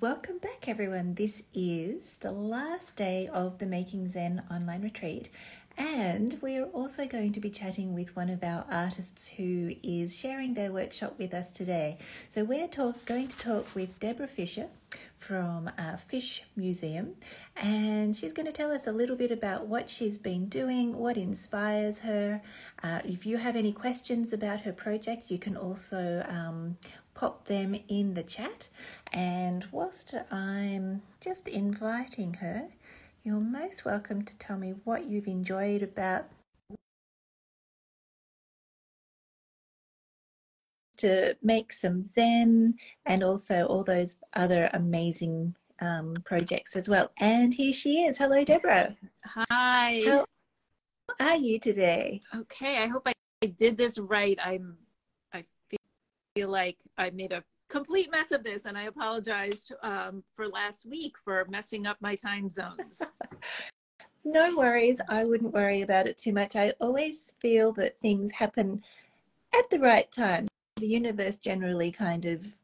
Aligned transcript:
welcome 0.00 0.38
back, 0.38 0.68
everyone. 0.68 1.14
This 1.14 1.42
is 1.54 2.14
the 2.20 2.30
last 2.30 2.94
day 2.94 3.28
of 3.32 3.58
the 3.58 3.66
Making 3.66 4.08
Zen 4.08 4.42
online 4.48 4.82
retreat, 4.82 5.28
and 5.76 6.38
we 6.40 6.56
are 6.56 6.66
also 6.66 7.06
going 7.06 7.32
to 7.32 7.40
be 7.40 7.50
chatting 7.50 7.94
with 7.94 8.14
one 8.14 8.30
of 8.30 8.44
our 8.44 8.64
artists 8.70 9.26
who 9.26 9.72
is 9.82 10.16
sharing 10.16 10.54
their 10.54 10.70
workshop 10.70 11.18
with 11.18 11.34
us 11.34 11.50
today. 11.50 11.98
So, 12.30 12.44
we're 12.44 12.68
talk, 12.68 13.04
going 13.06 13.26
to 13.26 13.38
talk 13.38 13.74
with 13.74 13.98
Deborah 13.98 14.28
Fisher 14.28 14.68
from 15.18 15.68
uh, 15.76 15.96
Fish 15.96 16.44
Museum, 16.54 17.14
and 17.56 18.16
she's 18.16 18.32
going 18.32 18.46
to 18.46 18.52
tell 18.52 18.70
us 18.70 18.86
a 18.86 18.92
little 18.92 19.16
bit 19.16 19.32
about 19.32 19.66
what 19.66 19.90
she's 19.90 20.16
been 20.16 20.46
doing, 20.46 20.96
what 20.96 21.16
inspires 21.16 22.00
her. 22.00 22.40
Uh, 22.84 23.00
if 23.04 23.26
you 23.26 23.38
have 23.38 23.56
any 23.56 23.72
questions 23.72 24.32
about 24.32 24.60
her 24.60 24.72
project, 24.72 25.28
you 25.28 25.38
can 25.38 25.56
also 25.56 26.24
um, 26.28 26.76
pop 27.18 27.46
them 27.46 27.74
in 27.88 28.14
the 28.14 28.22
chat. 28.22 28.68
And 29.12 29.66
whilst 29.72 30.14
I'm 30.30 31.02
just 31.20 31.48
inviting 31.48 32.34
her, 32.34 32.68
you're 33.24 33.40
most 33.40 33.84
welcome 33.84 34.22
to 34.22 34.38
tell 34.38 34.56
me 34.56 34.74
what 34.84 35.06
you've 35.06 35.26
enjoyed 35.26 35.82
about 35.82 36.26
to 40.98 41.36
make 41.42 41.72
some 41.72 42.02
Zen 42.02 42.74
and 43.04 43.24
also 43.24 43.64
all 43.66 43.82
those 43.82 44.16
other 44.34 44.70
amazing 44.72 45.54
um, 45.80 46.14
projects 46.24 46.76
as 46.76 46.88
well. 46.88 47.10
And 47.18 47.52
here 47.52 47.72
she 47.72 48.02
is. 48.02 48.18
Hello, 48.18 48.44
Deborah. 48.44 48.96
Hi. 49.24 50.02
How 50.06 50.24
are 51.20 51.36
you 51.36 51.58
today? 51.58 52.20
Okay. 52.34 52.78
I 52.78 52.86
hope 52.86 53.02
I 53.06 53.46
did 53.46 53.76
this 53.76 53.98
right. 53.98 54.38
I'm 54.42 54.76
feel 56.38 56.48
like 56.48 56.78
I 56.96 57.10
made 57.10 57.32
a 57.32 57.42
complete 57.68 58.12
mess 58.12 58.30
of 58.30 58.44
this, 58.44 58.64
and 58.64 58.78
I 58.78 58.84
apologized 58.84 59.72
um, 59.82 60.22
for 60.36 60.46
last 60.46 60.86
week 60.86 61.16
for 61.24 61.44
messing 61.50 61.84
up 61.84 61.96
my 62.00 62.14
time 62.14 62.48
zones. 62.48 63.02
no 64.24 64.56
worries. 64.56 65.00
I 65.08 65.24
wouldn't 65.24 65.52
worry 65.52 65.82
about 65.82 66.06
it 66.06 66.16
too 66.16 66.32
much. 66.32 66.54
I 66.54 66.74
always 66.80 67.34
feel 67.40 67.72
that 67.72 68.00
things 68.00 68.30
happen 68.30 68.84
at 69.52 69.68
the 69.68 69.80
right 69.80 70.08
time. 70.12 70.46
The 70.76 70.86
universe 70.86 71.38
generally 71.38 71.90
kind 71.90 72.24
of 72.24 72.56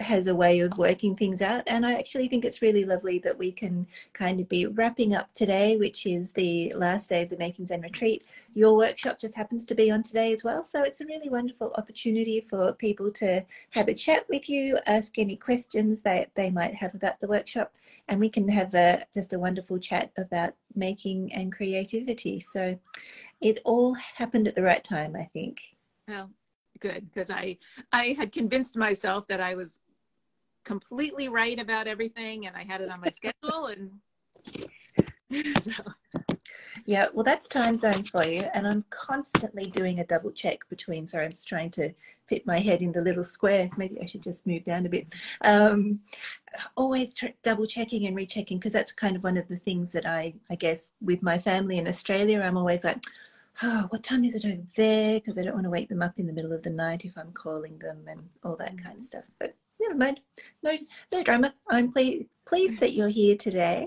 has 0.00 0.26
a 0.26 0.34
way 0.34 0.60
of 0.60 0.78
working 0.78 1.16
things 1.16 1.42
out. 1.42 1.62
And 1.66 1.84
I 1.84 1.94
actually 1.94 2.28
think 2.28 2.44
it's 2.44 2.62
really 2.62 2.84
lovely 2.84 3.18
that 3.20 3.38
we 3.38 3.52
can 3.52 3.86
kind 4.12 4.40
of 4.40 4.48
be 4.48 4.66
wrapping 4.66 5.14
up 5.14 5.32
today, 5.34 5.76
which 5.76 6.06
is 6.06 6.32
the 6.32 6.72
last 6.76 7.08
day 7.08 7.22
of 7.22 7.30
the 7.30 7.36
Making 7.36 7.66
Zen 7.66 7.82
retreat. 7.82 8.24
Your 8.54 8.76
workshop 8.76 9.18
just 9.18 9.34
happens 9.34 9.64
to 9.66 9.74
be 9.74 9.90
on 9.90 10.02
today 10.02 10.32
as 10.32 10.44
well. 10.44 10.64
So 10.64 10.82
it's 10.82 11.00
a 11.00 11.06
really 11.06 11.28
wonderful 11.28 11.72
opportunity 11.76 12.46
for 12.48 12.72
people 12.72 13.10
to 13.12 13.44
have 13.70 13.88
a 13.88 13.94
chat 13.94 14.28
with 14.28 14.48
you, 14.48 14.78
ask 14.86 15.18
any 15.18 15.36
questions 15.36 16.00
that 16.02 16.30
they 16.34 16.50
might 16.50 16.74
have 16.74 16.94
about 16.94 17.20
the 17.20 17.28
workshop. 17.28 17.72
And 18.08 18.20
we 18.20 18.30
can 18.30 18.48
have 18.48 18.74
a, 18.74 19.04
just 19.14 19.32
a 19.32 19.38
wonderful 19.38 19.78
chat 19.78 20.12
about 20.16 20.54
making 20.74 21.32
and 21.34 21.52
creativity. 21.52 22.40
So 22.40 22.78
it 23.40 23.58
all 23.64 23.94
happened 23.94 24.48
at 24.48 24.54
the 24.54 24.62
right 24.62 24.82
time, 24.82 25.14
I 25.14 25.24
think. 25.24 25.60
Well, 26.06 26.30
good 26.78 27.08
because 27.12 27.30
I 27.30 27.58
I 27.92 28.14
had 28.18 28.32
convinced 28.32 28.76
myself 28.76 29.26
that 29.28 29.40
I 29.40 29.54
was 29.54 29.80
completely 30.68 31.28
right 31.28 31.58
about 31.58 31.88
everything 31.88 32.46
and 32.46 32.54
I 32.54 32.62
had 32.62 32.82
it 32.82 32.90
on 32.90 33.00
my 33.00 33.08
schedule 33.08 33.66
and 33.68 33.90
so. 35.62 35.82
Yeah, 36.84 37.06
well, 37.12 37.24
that's 37.24 37.48
time 37.48 37.76
zones 37.78 38.10
for 38.10 38.24
you. 38.24 38.44
And 38.54 38.66
I'm 38.66 38.84
constantly 38.90 39.64
doing 39.64 39.98
a 39.98 40.04
double 40.04 40.30
check 40.30 40.68
between. 40.68 41.06
Sorry, 41.06 41.24
I'm 41.24 41.32
just 41.32 41.48
trying 41.48 41.70
to 41.72 41.92
fit 42.26 42.46
my 42.46 42.58
head 42.58 42.82
in 42.82 42.92
the 42.92 43.00
little 43.00 43.24
square. 43.24 43.70
Maybe 43.78 43.98
I 44.00 44.06
should 44.06 44.22
just 44.22 44.46
move 44.46 44.64
down 44.64 44.84
a 44.84 44.90
bit. 44.90 45.06
Um, 45.40 46.00
always 46.76 47.14
tr- 47.14 47.38
double 47.42 47.66
checking 47.66 48.06
and 48.06 48.14
rechecking 48.14 48.58
because 48.58 48.74
that's 48.74 48.92
kind 48.92 49.16
of 49.16 49.24
one 49.24 49.38
of 49.38 49.48
the 49.48 49.58
things 49.58 49.92
that 49.92 50.06
I, 50.06 50.34
I 50.50 50.54
guess, 50.54 50.92
with 51.00 51.22
my 51.22 51.38
family 51.38 51.78
in 51.78 51.88
Australia, 51.88 52.42
I'm 52.42 52.58
always 52.58 52.84
like, 52.84 53.02
oh, 53.62 53.86
what 53.88 54.02
time 54.02 54.24
is 54.24 54.34
it 54.34 54.44
over 54.44 54.62
there? 54.76 55.18
Because 55.18 55.38
I 55.38 55.44
don't 55.44 55.54
want 55.54 55.64
to 55.64 55.70
wake 55.70 55.88
them 55.88 56.02
up 56.02 56.18
in 56.18 56.26
the 56.26 56.32
middle 56.32 56.52
of 56.52 56.62
the 56.62 56.70
night 56.70 57.06
if 57.06 57.16
I'm 57.16 57.32
calling 57.32 57.78
them 57.78 58.04
and 58.06 58.28
all 58.44 58.56
that 58.56 58.82
kind 58.82 58.98
of 58.98 59.06
stuff. 59.06 59.24
But 59.38 59.54
mind. 59.94 60.20
No, 60.62 60.76
no 61.12 61.22
drama. 61.22 61.54
I'm 61.68 61.92
ple- 61.92 62.26
pleased 62.46 62.80
that 62.80 62.94
you're 62.94 63.08
here 63.08 63.36
today 63.36 63.86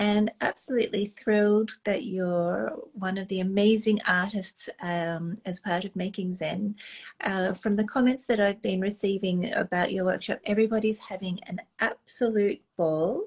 and 0.00 0.30
absolutely 0.40 1.06
thrilled 1.06 1.70
that 1.84 2.04
you're 2.04 2.72
one 2.92 3.16
of 3.16 3.28
the 3.28 3.40
amazing 3.40 4.00
artists 4.06 4.68
um, 4.82 5.36
as 5.46 5.60
part 5.60 5.84
of 5.84 5.94
Making 5.94 6.34
Zen. 6.34 6.74
Uh, 7.22 7.52
from 7.52 7.76
the 7.76 7.84
comments 7.84 8.26
that 8.26 8.40
I've 8.40 8.60
been 8.62 8.80
receiving 8.80 9.54
about 9.54 9.92
your 9.92 10.04
workshop, 10.04 10.40
everybody's 10.44 10.98
having 10.98 11.38
an 11.46 11.60
absolute 11.78 12.60
ball. 12.76 13.22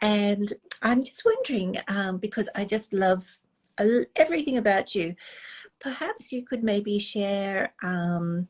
And 0.00 0.52
I'm 0.82 1.04
just 1.04 1.24
wondering, 1.24 1.78
um, 1.86 2.18
because 2.18 2.48
I 2.56 2.64
just 2.64 2.92
love 2.92 3.38
everything 4.16 4.56
about 4.56 4.94
you, 4.94 5.14
perhaps 5.80 6.32
you 6.32 6.44
could 6.44 6.64
maybe 6.64 6.98
share. 6.98 7.72
Um, 7.82 8.48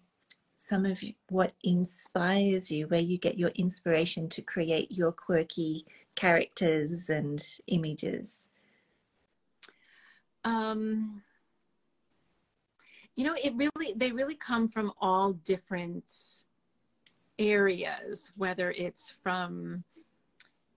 some 0.71 0.87
of 0.87 1.03
what 1.31 1.53
inspires 1.65 2.71
you, 2.71 2.87
where 2.87 3.01
you 3.01 3.19
get 3.19 3.37
your 3.37 3.51
inspiration 3.57 4.29
to 4.29 4.41
create 4.41 4.93
your 4.93 5.11
quirky 5.11 5.85
characters 6.15 7.11
and 7.11 7.45
images? 7.67 8.49
Um, 10.45 11.23
you 13.17 13.25
know, 13.25 13.35
it 13.43 13.53
really, 13.57 13.95
they 13.97 14.13
really 14.13 14.37
come 14.37 14.69
from 14.69 14.93
all 15.01 15.33
different 15.33 16.45
areas, 17.41 18.31
whether 18.37 18.71
it's 18.71 19.13
from, 19.25 19.83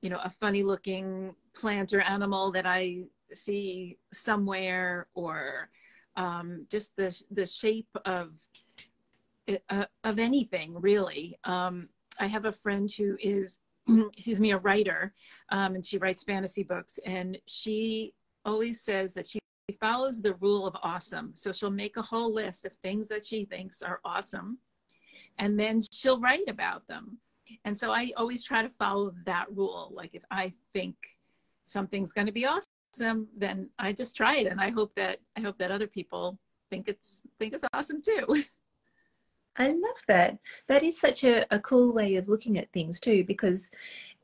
you 0.01 0.09
know, 0.09 0.21
a 0.23 0.29
funny 0.31 0.63
looking 0.63 1.35
plant 1.53 1.93
or 1.93 2.01
animal 2.01 2.51
that 2.51 2.65
I 2.65 3.03
see 3.31 3.99
somewhere 4.11 5.05
or 5.13 5.69
um, 6.15 6.65
just 6.71 6.95
the, 6.95 7.15
the 7.29 7.45
shape 7.45 7.95
of 8.05 8.31
uh, 9.69 9.85
of 10.03 10.19
anything 10.19 10.79
really. 10.79 11.37
Um, 11.43 11.89
I 12.19 12.27
have 12.27 12.45
a 12.45 12.51
friend 12.51 12.91
who 12.91 13.17
is, 13.19 13.59
excuse 13.89 14.39
me, 14.39 14.51
a 14.51 14.57
writer, 14.57 15.13
um, 15.49 15.75
and 15.75 15.85
she 15.85 15.97
writes 15.97 16.23
fantasy 16.23 16.63
books, 16.63 16.99
and 17.05 17.37
she 17.47 18.13
always 18.45 18.81
says 18.81 19.13
that 19.13 19.27
she 19.27 19.39
follows 19.79 20.21
the 20.21 20.35
rule 20.35 20.67
of 20.67 20.75
awesome. 20.83 21.31
So 21.33 21.51
she'll 21.51 21.71
make 21.71 21.97
a 21.97 22.01
whole 22.01 22.33
list 22.33 22.65
of 22.65 22.73
things 22.83 23.07
that 23.07 23.25
she 23.25 23.45
thinks 23.45 23.81
are 23.81 23.99
awesome, 24.05 24.59
and 25.39 25.59
then 25.59 25.81
she'll 25.91 26.19
write 26.19 26.47
about 26.47 26.87
them. 26.87 27.17
And 27.65 27.77
so 27.77 27.91
I 27.91 28.11
always 28.15 28.43
try 28.43 28.61
to 28.61 28.69
follow 28.69 29.13
that 29.25 29.47
rule. 29.53 29.91
Like 29.93 30.11
if 30.13 30.23
I 30.31 30.53
think 30.71 30.95
something's 31.65 32.13
going 32.13 32.27
to 32.27 32.33
be 32.33 32.45
awesome, 32.45 33.27
then 33.35 33.69
I 33.79 33.91
just 33.91 34.15
try 34.15 34.37
it, 34.37 34.47
and 34.47 34.61
I 34.61 34.69
hope 34.69 34.93
that 34.95 35.19
I 35.35 35.41
hope 35.41 35.57
that 35.57 35.71
other 35.71 35.87
people 35.87 36.37
think 36.69 36.87
it's 36.87 37.17
think 37.39 37.53
it's 37.53 37.65
awesome 37.73 38.01
too. 38.01 38.43
I 39.57 39.67
love 39.67 40.01
that. 40.07 40.39
That 40.67 40.83
is 40.83 40.99
such 40.99 41.23
a, 41.23 41.45
a 41.53 41.59
cool 41.59 41.93
way 41.93 42.15
of 42.15 42.27
looking 42.27 42.57
at 42.57 42.71
things 42.71 42.99
too, 42.99 43.23
because 43.23 43.69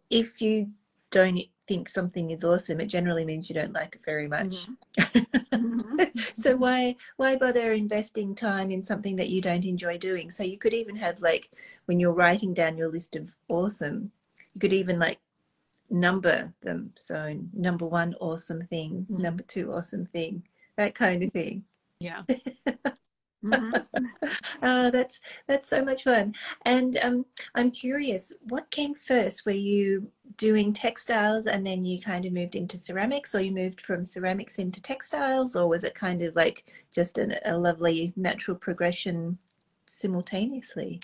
if 0.09 0.41
you 0.41 0.69
don't 1.11 1.39
think 1.67 1.87
something 1.87 2.31
is 2.31 2.43
awesome, 2.43 2.79
it 2.79 2.87
generally 2.87 3.25
means 3.25 3.49
you 3.49 3.55
don't 3.55 3.73
like 3.73 3.95
it 3.95 4.01
very 4.05 4.27
much. 4.27 4.65
Mm-hmm. 4.97 6.19
so 6.35 6.55
why 6.55 6.95
why 7.17 7.35
bother 7.35 7.73
investing 7.73 8.33
time 8.33 8.71
in 8.71 8.81
something 8.81 9.15
that 9.17 9.29
you 9.29 9.41
don't 9.41 9.65
enjoy 9.65 9.97
doing? 9.97 10.31
So 10.31 10.43
you 10.43 10.57
could 10.57 10.73
even 10.73 10.95
have 10.95 11.21
like 11.21 11.51
when 11.85 11.99
you're 11.99 12.13
writing 12.13 12.53
down 12.53 12.77
your 12.77 12.89
list 12.89 13.15
of 13.15 13.31
awesome, 13.49 14.11
you 14.53 14.61
could 14.61 14.73
even 14.73 14.97
like 14.99 15.19
number 15.89 16.53
them. 16.61 16.91
So 16.97 17.39
number 17.53 17.85
one 17.85 18.15
awesome 18.19 18.65
thing, 18.67 19.05
mm-hmm. 19.09 19.21
number 19.21 19.43
two 19.43 19.71
awesome 19.71 20.05
thing, 20.07 20.43
that 20.75 20.95
kind 20.95 21.23
of 21.23 21.31
thing. 21.31 21.63
Yeah. 21.99 22.23
Mm-hmm. 23.43 24.05
oh, 24.63 24.91
that's 24.91 25.19
that's 25.47 25.69
so 25.69 25.83
much 25.83 26.03
fun. 26.03 26.35
And 26.63 26.97
um, 27.01 27.25
I'm 27.55 27.71
curious, 27.71 28.33
what 28.41 28.69
came 28.71 28.93
first? 28.93 29.45
Were 29.45 29.51
you 29.51 30.11
doing 30.37 30.73
textiles 30.73 31.45
and 31.47 31.65
then 31.65 31.83
you 31.85 31.99
kind 31.99 32.25
of 32.25 32.33
moved 32.33 32.55
into 32.55 32.77
ceramics, 32.77 33.33
or 33.35 33.41
you 33.41 33.51
moved 33.51 33.81
from 33.81 34.03
ceramics 34.03 34.57
into 34.57 34.81
textiles, 34.81 35.55
or 35.55 35.67
was 35.67 35.83
it 35.83 35.95
kind 35.95 36.21
of 36.21 36.35
like 36.35 36.65
just 36.91 37.17
an, 37.17 37.35
a 37.45 37.57
lovely 37.57 38.13
natural 38.15 38.57
progression 38.57 39.37
simultaneously? 39.85 41.01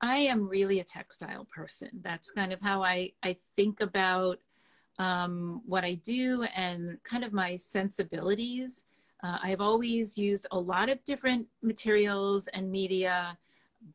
I 0.00 0.18
am 0.18 0.48
really 0.48 0.80
a 0.80 0.84
textile 0.84 1.46
person. 1.46 1.90
That's 2.02 2.30
kind 2.30 2.52
of 2.52 2.60
how 2.62 2.82
I 2.82 3.12
I 3.22 3.36
think 3.56 3.80
about 3.80 4.40
um, 4.98 5.62
what 5.66 5.84
I 5.84 5.94
do 5.94 6.44
and 6.54 6.98
kind 7.02 7.24
of 7.24 7.32
my 7.32 7.56
sensibilities 7.56 8.84
uh, 9.26 9.38
I've 9.42 9.60
always 9.60 10.16
used 10.16 10.46
a 10.52 10.58
lot 10.58 10.88
of 10.88 11.04
different 11.04 11.46
materials 11.62 12.46
and 12.48 12.70
media, 12.70 13.36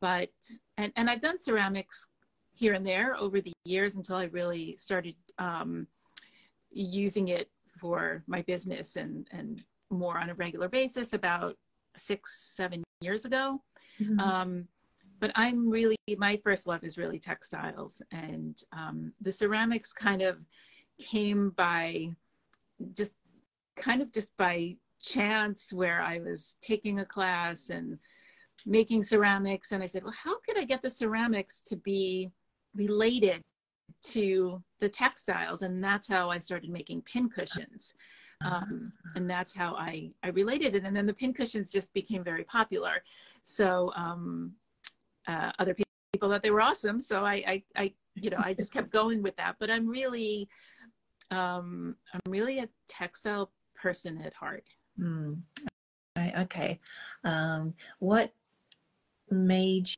but, 0.00 0.28
and, 0.76 0.92
and 0.96 1.08
I've 1.08 1.20
done 1.20 1.38
ceramics 1.38 2.06
here 2.54 2.74
and 2.74 2.84
there 2.86 3.16
over 3.16 3.40
the 3.40 3.52
years 3.64 3.96
until 3.96 4.16
I 4.16 4.24
really 4.24 4.76
started 4.76 5.14
um, 5.38 5.86
using 6.70 7.28
it 7.28 7.50
for 7.78 8.22
my 8.26 8.42
business 8.42 8.96
and, 8.96 9.26
and 9.32 9.64
more 9.90 10.18
on 10.18 10.28
a 10.28 10.34
regular 10.34 10.68
basis 10.68 11.14
about 11.14 11.56
six, 11.96 12.52
seven 12.54 12.84
years 13.00 13.24
ago. 13.24 13.62
Mm-hmm. 14.00 14.20
Um, 14.20 14.68
but 15.18 15.30
I'm 15.34 15.70
really 15.70 15.96
my 16.18 16.38
first 16.42 16.66
love 16.66 16.82
is 16.82 16.98
really 16.98 17.20
textiles, 17.20 18.02
and 18.10 18.60
um, 18.72 19.12
the 19.20 19.30
ceramics 19.30 19.92
kind 19.92 20.20
of 20.20 20.44
came 20.98 21.50
by 21.50 22.08
just 22.92 23.14
kind 23.76 24.02
of 24.02 24.12
just 24.12 24.36
by 24.36 24.74
chance 25.02 25.72
where 25.72 26.00
I 26.00 26.20
was 26.20 26.56
taking 26.62 27.00
a 27.00 27.04
class 27.04 27.70
and 27.70 27.98
making 28.64 29.02
ceramics 29.02 29.72
and 29.72 29.82
I 29.82 29.86
said, 29.86 30.04
well, 30.04 30.14
how 30.24 30.38
could 30.40 30.58
I 30.58 30.64
get 30.64 30.82
the 30.82 30.90
ceramics 30.90 31.60
to 31.66 31.76
be 31.76 32.30
related 32.74 33.42
to 34.04 34.62
the 34.80 34.88
textiles? 34.88 35.62
And 35.62 35.82
that's 35.82 36.08
how 36.08 36.30
I 36.30 36.38
started 36.38 36.70
making 36.70 37.02
pin 37.02 37.28
cushions. 37.28 37.94
Um, 38.44 38.92
and 39.14 39.28
that's 39.28 39.54
how 39.54 39.74
I, 39.74 40.10
I 40.22 40.28
related 40.28 40.74
it. 40.74 40.84
And 40.84 40.96
then 40.96 41.06
the 41.06 41.14
pin 41.14 41.32
cushions 41.32 41.72
just 41.72 41.92
became 41.94 42.24
very 42.24 42.44
popular. 42.44 43.02
So 43.42 43.92
um, 43.94 44.52
uh, 45.26 45.52
other 45.58 45.74
people 45.74 46.28
thought 46.28 46.42
they 46.42 46.50
were 46.50 46.60
awesome. 46.60 47.00
So 47.00 47.24
I, 47.24 47.34
I, 47.46 47.62
I, 47.76 47.92
you 48.14 48.30
know, 48.30 48.40
I 48.42 48.54
just 48.54 48.72
kept 48.72 48.90
going 48.92 49.22
with 49.22 49.36
that. 49.36 49.56
But 49.58 49.70
I'm 49.70 49.88
really, 49.88 50.48
um, 51.30 51.96
I'm 52.12 52.32
really 52.32 52.58
a 52.60 52.68
textile 52.88 53.50
person 53.74 54.20
at 54.22 54.34
heart. 54.34 54.64
Mm. 54.98 55.40
Okay. 56.18 56.80
Um, 57.24 57.74
what 57.98 58.32
made 59.30 59.90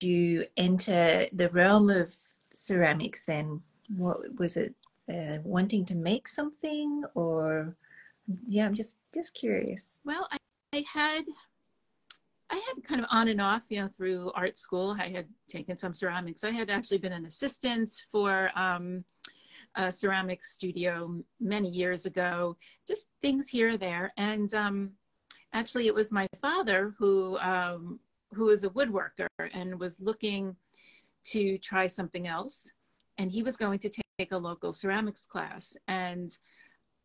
you 0.00 0.46
enter 0.56 1.26
the 1.32 1.48
realm 1.50 1.90
of 1.90 2.14
ceramics 2.52 3.24
then? 3.24 3.60
What 3.96 4.38
was 4.38 4.56
it? 4.56 4.74
Uh, 5.08 5.38
wanting 5.42 5.84
to 5.84 5.96
make 5.96 6.28
something, 6.28 7.02
or 7.14 7.74
yeah, 8.46 8.64
I'm 8.64 8.74
just 8.74 8.96
just 9.12 9.34
curious. 9.34 9.98
Well, 10.04 10.28
I, 10.30 10.36
I 10.72 10.84
had 10.92 11.24
I 12.50 12.56
had 12.56 12.84
kind 12.84 13.00
of 13.00 13.06
on 13.10 13.28
and 13.28 13.40
off, 13.40 13.64
you 13.68 13.80
know, 13.80 13.88
through 13.88 14.30
art 14.34 14.56
school. 14.56 14.96
I 14.98 15.08
had 15.08 15.26
taken 15.48 15.76
some 15.78 15.94
ceramics. 15.94 16.44
I 16.44 16.50
had 16.50 16.70
actually 16.70 16.98
been 16.98 17.12
an 17.12 17.26
assistant 17.26 17.92
for 18.10 18.50
um, 18.56 19.04
a 19.74 19.90
ceramics 19.90 20.52
studio 20.52 21.22
many 21.40 21.68
years 21.68 22.06
ago, 22.06 22.56
just 22.86 23.08
things 23.22 23.48
here 23.48 23.70
or 23.70 23.76
there. 23.76 24.12
And 24.16 24.52
um, 24.54 24.92
actually, 25.52 25.86
it 25.86 25.94
was 25.94 26.12
my 26.12 26.26
father 26.40 26.94
who 26.98 27.38
um, 27.38 28.00
who 28.32 28.46
was 28.46 28.64
a 28.64 28.70
woodworker 28.70 29.28
and 29.52 29.78
was 29.78 30.00
looking 30.00 30.56
to 31.24 31.58
try 31.58 31.86
something 31.86 32.26
else. 32.26 32.66
And 33.18 33.30
he 33.30 33.42
was 33.42 33.56
going 33.56 33.78
to 33.80 33.88
take 33.88 34.32
a 34.32 34.38
local 34.38 34.72
ceramics 34.72 35.26
class. 35.26 35.76
And 35.88 36.30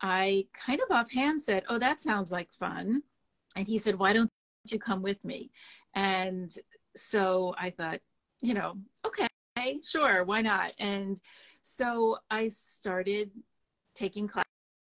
I 0.01 0.47
kind 0.53 0.79
of 0.81 0.95
offhand 0.95 1.41
said, 1.41 1.63
Oh, 1.69 1.79
that 1.79 1.99
sounds 1.99 2.31
like 2.31 2.51
fun. 2.51 3.01
And 3.55 3.67
he 3.67 3.77
said, 3.77 3.97
Why 3.97 4.13
don't 4.13 4.29
you 4.69 4.79
come 4.79 5.01
with 5.01 5.23
me? 5.25 5.51
And 5.93 6.55
so 6.95 7.55
I 7.57 7.69
thought, 7.69 7.99
you 8.41 8.53
know, 8.53 8.75
okay, 9.05 9.27
sure, 9.83 10.23
why 10.23 10.41
not? 10.41 10.73
And 10.79 11.19
so 11.61 12.17
I 12.29 12.47
started 12.49 13.31
taking 13.95 14.29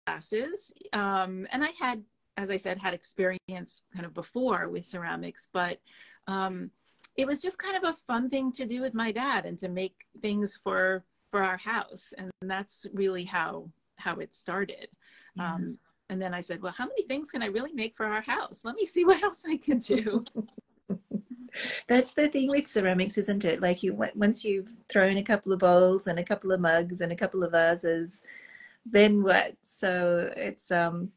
classes. 0.08 0.72
Um, 0.94 1.48
and 1.52 1.64
I 1.64 1.72
had, 1.80 2.04
as 2.38 2.50
I 2.50 2.58
said, 2.58 2.78
had 2.78 2.94
experience 2.94 3.84
kind 3.94 4.06
of 4.06 4.14
before 4.14 4.70
with 4.70 4.86
ceramics, 4.86 5.48
but 5.52 5.80
um, 6.28 6.72
it 7.20 7.28
was 7.28 7.42
just 7.42 7.60
kind 7.60 7.76
of 7.76 7.84
a 7.84 7.94
fun 8.08 8.30
thing 8.30 8.52
to 8.54 8.66
do 8.66 8.82
with 8.82 8.94
my 8.94 9.12
dad 9.12 9.46
and 9.46 9.58
to 9.58 9.68
make 9.68 10.06
things 10.22 10.60
for 10.64 11.04
for 11.32 11.44
our 11.44 11.58
house 11.58 12.14
and 12.18 12.32
that's 12.42 12.88
really 12.94 13.24
how 13.24 13.70
how 13.98 14.16
it 14.16 14.34
started 14.34 14.88
yeah. 15.36 15.54
um, 15.54 15.78
and 16.10 16.22
then 16.22 16.34
i 16.34 16.42
said 16.42 16.62
well 16.62 16.74
how 16.76 16.88
many 16.88 17.06
things 17.08 17.30
can 17.30 17.44
i 17.44 17.48
really 17.48 17.74
make 17.74 17.96
for 17.96 18.06
our 18.06 18.22
house 18.22 18.64
let 18.64 18.76
me 18.76 18.86
see 18.86 19.06
what 19.06 19.22
else 19.22 19.44
i 19.48 19.58
can 19.58 19.78
do 19.80 20.24
that's 21.88 22.14
the 22.14 22.28
thing 22.28 22.50
with 22.50 22.68
ceramics 22.68 23.18
isn't 23.18 23.46
it? 23.46 23.62
Like 23.62 23.84
you 23.84 23.94
once 24.16 24.44
you've 24.44 24.70
thrown 24.88 25.18
a 25.18 25.24
couple 25.24 25.52
of 25.52 25.60
bowls 25.60 26.08
and 26.08 26.20
a 26.20 26.24
couple 26.24 26.52
of 26.52 26.60
mugs 26.60 27.02
and 27.02 27.12
a 27.12 27.16
couple 27.16 27.44
of 27.44 27.52
vases 27.52 28.22
then 28.86 29.24
what? 29.24 29.56
So 29.64 30.32
it's 30.36 30.72
um 30.72 31.12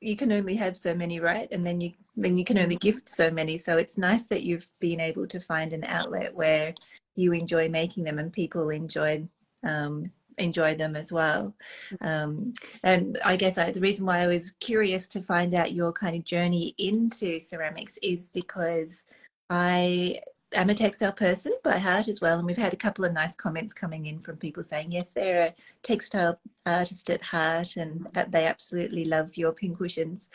you 0.00 0.16
can 0.16 0.30
only 0.30 0.56
have 0.56 0.76
so 0.76 0.94
many 0.94 1.20
right? 1.20 1.48
And 1.50 1.66
then 1.66 1.80
you 1.80 1.92
then 2.16 2.36
you 2.36 2.44
can 2.44 2.58
only 2.58 2.76
gift 2.76 3.08
so 3.08 3.30
many. 3.30 3.58
So 3.58 3.76
it's 3.76 3.98
nice 3.98 4.26
that 4.26 4.42
you've 4.42 4.68
been 4.80 5.00
able 5.00 5.26
to 5.26 5.40
find 5.40 5.72
an 5.72 5.84
outlet 5.84 6.34
where 6.34 6.74
you 7.14 7.32
enjoy 7.32 7.68
making 7.68 8.04
them 8.04 8.18
and 8.18 8.32
people 8.32 8.70
enjoy 8.70 9.26
um, 9.64 10.04
enjoy 10.38 10.74
them 10.74 10.96
as 10.96 11.10
well. 11.10 11.54
Um, 12.02 12.52
and 12.84 13.18
i 13.24 13.36
guess 13.36 13.58
I, 13.58 13.70
the 13.70 13.80
reason 13.80 14.06
why 14.06 14.18
i 14.20 14.26
was 14.26 14.52
curious 14.52 15.08
to 15.08 15.22
find 15.22 15.54
out 15.54 15.72
your 15.72 15.92
kind 15.92 16.16
of 16.16 16.24
journey 16.24 16.74
into 16.78 17.40
ceramics 17.40 17.98
is 18.02 18.30
because 18.32 19.04
i 19.50 20.20
am 20.54 20.70
a 20.70 20.74
textile 20.74 21.12
person 21.12 21.52
by 21.62 21.78
heart 21.78 22.08
as 22.08 22.20
well, 22.20 22.38
and 22.38 22.46
we've 22.46 22.56
had 22.56 22.72
a 22.72 22.76
couple 22.76 23.04
of 23.04 23.12
nice 23.12 23.34
comments 23.34 23.72
coming 23.72 24.06
in 24.06 24.20
from 24.20 24.36
people 24.36 24.62
saying 24.62 24.92
yes, 24.92 25.08
they're 25.14 25.46
a 25.48 25.54
textile 25.82 26.38
artist 26.64 27.10
at 27.10 27.22
heart, 27.22 27.76
and 27.76 28.06
that 28.12 28.32
they 28.32 28.46
absolutely 28.46 29.04
love 29.04 29.36
your 29.36 29.52
pincushions. 29.52 30.28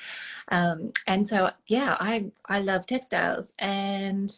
Um, 0.49 0.91
and 1.07 1.27
so, 1.27 1.51
yeah, 1.67 1.97
I 1.99 2.31
I 2.47 2.61
love 2.61 2.85
textiles, 2.85 3.53
and 3.59 4.31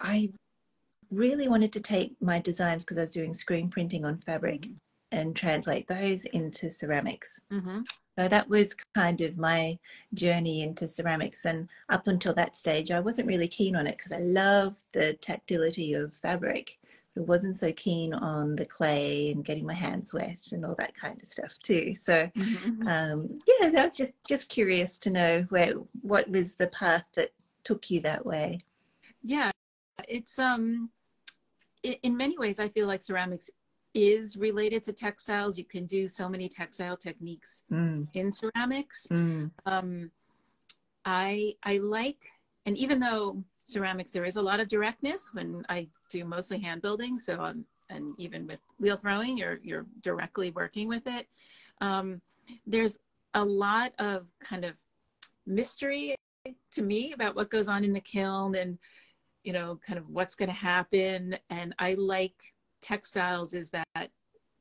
I 0.00 0.30
really 1.10 1.48
wanted 1.48 1.72
to 1.74 1.80
take 1.80 2.14
my 2.20 2.38
designs 2.40 2.84
because 2.84 2.98
I 2.98 3.02
was 3.02 3.12
doing 3.12 3.34
screen 3.34 3.68
printing 3.68 4.04
on 4.04 4.18
fabric 4.18 4.68
and 5.10 5.36
translate 5.36 5.86
those 5.88 6.24
into 6.26 6.70
ceramics. 6.70 7.40
Mm-hmm. 7.52 7.82
So 8.18 8.28
that 8.28 8.48
was 8.48 8.76
kind 8.94 9.20
of 9.22 9.38
my 9.38 9.78
journey 10.12 10.62
into 10.62 10.86
ceramics. 10.86 11.46
And 11.46 11.68
up 11.88 12.08
until 12.08 12.34
that 12.34 12.56
stage, 12.56 12.90
I 12.90 13.00
wasn't 13.00 13.28
really 13.28 13.48
keen 13.48 13.74
on 13.74 13.86
it 13.86 13.96
because 13.96 14.12
I 14.12 14.18
love 14.18 14.74
the 14.92 15.14
tactility 15.14 15.94
of 15.94 16.14
fabric. 16.14 16.78
I 17.16 17.20
wasn't 17.20 17.56
so 17.56 17.72
keen 17.72 18.14
on 18.14 18.56
the 18.56 18.64
clay 18.64 19.32
and 19.32 19.44
getting 19.44 19.66
my 19.66 19.74
hands 19.74 20.14
wet 20.14 20.52
and 20.52 20.64
all 20.64 20.74
that 20.78 20.94
kind 20.94 21.20
of 21.22 21.28
stuff 21.28 21.58
too. 21.62 21.94
So, 21.94 22.30
mm-hmm. 22.36 22.86
um, 22.86 23.38
yeah, 23.46 23.70
I 23.78 23.84
was 23.86 23.96
just 23.96 24.12
just 24.26 24.48
curious 24.48 24.98
to 25.00 25.10
know 25.10 25.46
where 25.50 25.74
what 26.00 26.28
was 26.30 26.54
the 26.54 26.68
path 26.68 27.04
that 27.14 27.30
took 27.64 27.90
you 27.90 28.00
that 28.00 28.24
way. 28.24 28.64
Yeah, 29.22 29.50
it's 30.08 30.38
um, 30.38 30.90
in 31.82 32.16
many 32.16 32.38
ways, 32.38 32.58
I 32.58 32.68
feel 32.68 32.86
like 32.86 33.02
ceramics 33.02 33.50
is 33.94 34.36
related 34.36 34.82
to 34.84 34.92
textiles. 34.92 35.58
You 35.58 35.64
can 35.64 35.86
do 35.86 36.08
so 36.08 36.28
many 36.28 36.48
textile 36.48 36.96
techniques 36.96 37.64
mm. 37.70 38.06
in 38.14 38.32
ceramics. 38.32 39.06
Mm. 39.10 39.50
Um, 39.66 40.10
I 41.04 41.54
I 41.62 41.78
like, 41.78 42.30
and 42.66 42.76
even 42.76 43.00
though 43.00 43.42
ceramics 43.64 44.10
there 44.10 44.24
is 44.24 44.36
a 44.36 44.42
lot 44.42 44.60
of 44.60 44.68
directness 44.68 45.30
when 45.32 45.64
I 45.68 45.88
do 46.10 46.24
mostly 46.24 46.58
hand 46.58 46.82
building, 46.82 47.18
so 47.18 47.40
um, 47.40 47.64
and 47.90 48.14
even 48.18 48.46
with 48.46 48.60
wheel 48.78 48.96
throwing, 48.96 49.36
you're 49.36 49.60
you're 49.62 49.86
directly 50.00 50.50
working 50.50 50.88
with 50.88 51.06
it. 51.06 51.26
Um, 51.80 52.20
there's 52.66 52.98
a 53.34 53.44
lot 53.44 53.92
of 53.98 54.26
kind 54.40 54.64
of 54.64 54.74
mystery 55.46 56.16
to 56.72 56.82
me 56.82 57.12
about 57.12 57.34
what 57.34 57.50
goes 57.50 57.68
on 57.68 57.84
in 57.84 57.92
the 57.92 58.00
kiln 58.00 58.54
and 58.54 58.78
you 59.42 59.52
know 59.52 59.78
kind 59.84 59.98
of 59.98 60.08
what's 60.08 60.34
going 60.34 60.48
to 60.48 60.54
happen 60.54 61.36
and 61.50 61.74
i 61.78 61.94
like 61.94 62.51
textiles 62.82 63.54
is 63.54 63.70
that 63.70 64.10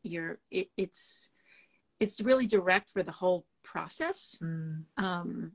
you're 0.03 0.39
it, 0.49 0.69
it's 0.77 1.29
it's 1.99 2.21
really 2.21 2.47
direct 2.47 2.89
for 2.89 3.03
the 3.03 3.11
whole 3.11 3.45
process 3.63 4.37
mm. 4.41 4.83
um, 4.97 5.51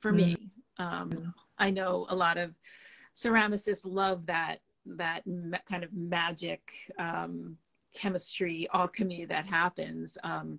for 0.00 0.12
mm. 0.12 0.16
me 0.16 0.36
um, 0.78 1.10
mm. 1.10 1.34
i 1.58 1.70
know 1.70 2.06
a 2.08 2.16
lot 2.16 2.36
of 2.36 2.54
ceramicists 3.14 3.82
love 3.84 4.26
that 4.26 4.58
that 4.86 5.22
ma- 5.26 5.58
kind 5.68 5.84
of 5.84 5.92
magic 5.92 6.62
um, 6.98 7.56
chemistry 7.94 8.68
alchemy 8.72 9.24
that 9.24 9.46
happens 9.46 10.16
um, 10.24 10.58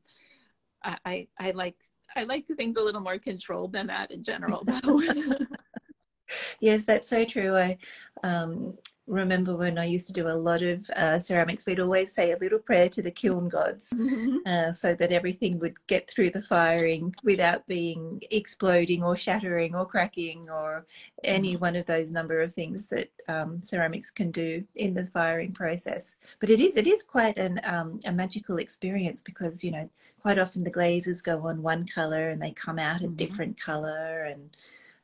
I, 0.84 0.98
I, 1.06 1.28
I 1.40 1.52
like 1.52 1.76
i 2.16 2.24
like 2.24 2.46
things 2.48 2.78
a 2.78 2.82
little 2.82 3.02
more 3.02 3.20
controlled 3.20 3.74
than 3.74 3.88
that 3.88 4.12
in 4.12 4.24
general 4.24 4.64
though 4.66 5.02
yes 6.60 6.86
that's 6.86 7.08
so 7.08 7.24
true 7.26 7.56
i 7.56 7.78
um, 8.24 8.78
remember 9.08 9.56
when 9.56 9.78
I 9.78 9.86
used 9.86 10.08
to 10.08 10.14
do 10.14 10.28
a 10.28 10.34
lot 10.34 10.62
of 10.62 10.90
uh, 10.92 11.20
ceramics, 11.20 11.66
we'd 11.66 11.80
always 11.80 12.14
say 12.14 12.32
a 12.32 12.38
little 12.38 12.60
prayer 12.60 12.88
to 12.90 13.02
the 13.02 13.12
kiln 13.12 13.50
gods 13.50 13.90
mm-hmm. 13.94 14.38
uh, 14.46 14.72
so 14.72 14.94
that 14.96 15.12
everything 15.12 15.60
would 15.60 15.76
get 15.88 16.10
through 16.10 16.30
the 16.30 16.42
firing 16.42 17.14
without 17.24 17.66
being 17.68 18.22
exploding 18.32 19.04
or 19.04 19.16
shattering 19.16 19.76
or 19.76 19.86
cracking 19.86 20.50
or 20.50 20.86
any 21.24 21.54
mm-hmm. 21.54 21.62
one 21.62 21.76
of 21.76 21.86
those 21.86 22.12
number 22.12 22.42
of 22.42 22.54
things 22.54 22.88
that 22.88 23.10
um, 23.28 23.62
ceramics 23.62 24.12
can 24.12 24.32
do 24.32 24.64
in 24.76 24.94
the 24.94 25.06
firing 25.08 25.52
process. 25.52 26.16
But 26.40 26.50
it 26.50 26.60
is 26.60 26.76
it 26.76 26.88
is 26.88 27.04
quite 27.04 27.38
an 27.38 27.60
um, 27.64 28.00
a 28.06 28.12
magical 28.12 28.58
experience 28.58 29.22
because 29.22 29.64
you 29.64 29.72
know 29.72 29.90
quite 30.22 30.40
often 30.40 30.64
the 30.64 30.70
glazes 30.70 31.22
go 31.22 31.48
on 31.48 31.62
one 31.62 31.86
color 31.88 32.30
and 32.30 32.42
they 32.42 32.52
come 32.52 32.80
out 32.80 33.02
a 33.02 33.06
mm-hmm. 33.06 33.16
different 33.16 33.60
color 33.60 34.24
and 34.26 34.56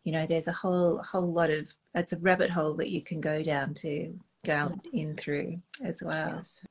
you 0.07 0.13
know 0.13 0.25
there's 0.25 0.47
a 0.47 0.53
whole 0.53 1.03
whole 1.03 1.33
lot 1.33 1.49
of 1.49 1.69
it's 1.93 2.13
a 2.13 2.17
rabbit 2.19 2.49
hole 2.49 2.73
that 2.73 2.89
you 2.89 3.01
can 3.01 3.19
go 3.19 3.43
down 3.43 3.73
to 3.73 4.17
go 4.45 4.71
yes. 4.85 4.93
in 4.93 5.13
through 5.17 5.61
as 5.83 6.01
well 6.01 6.35
yes. 6.37 6.65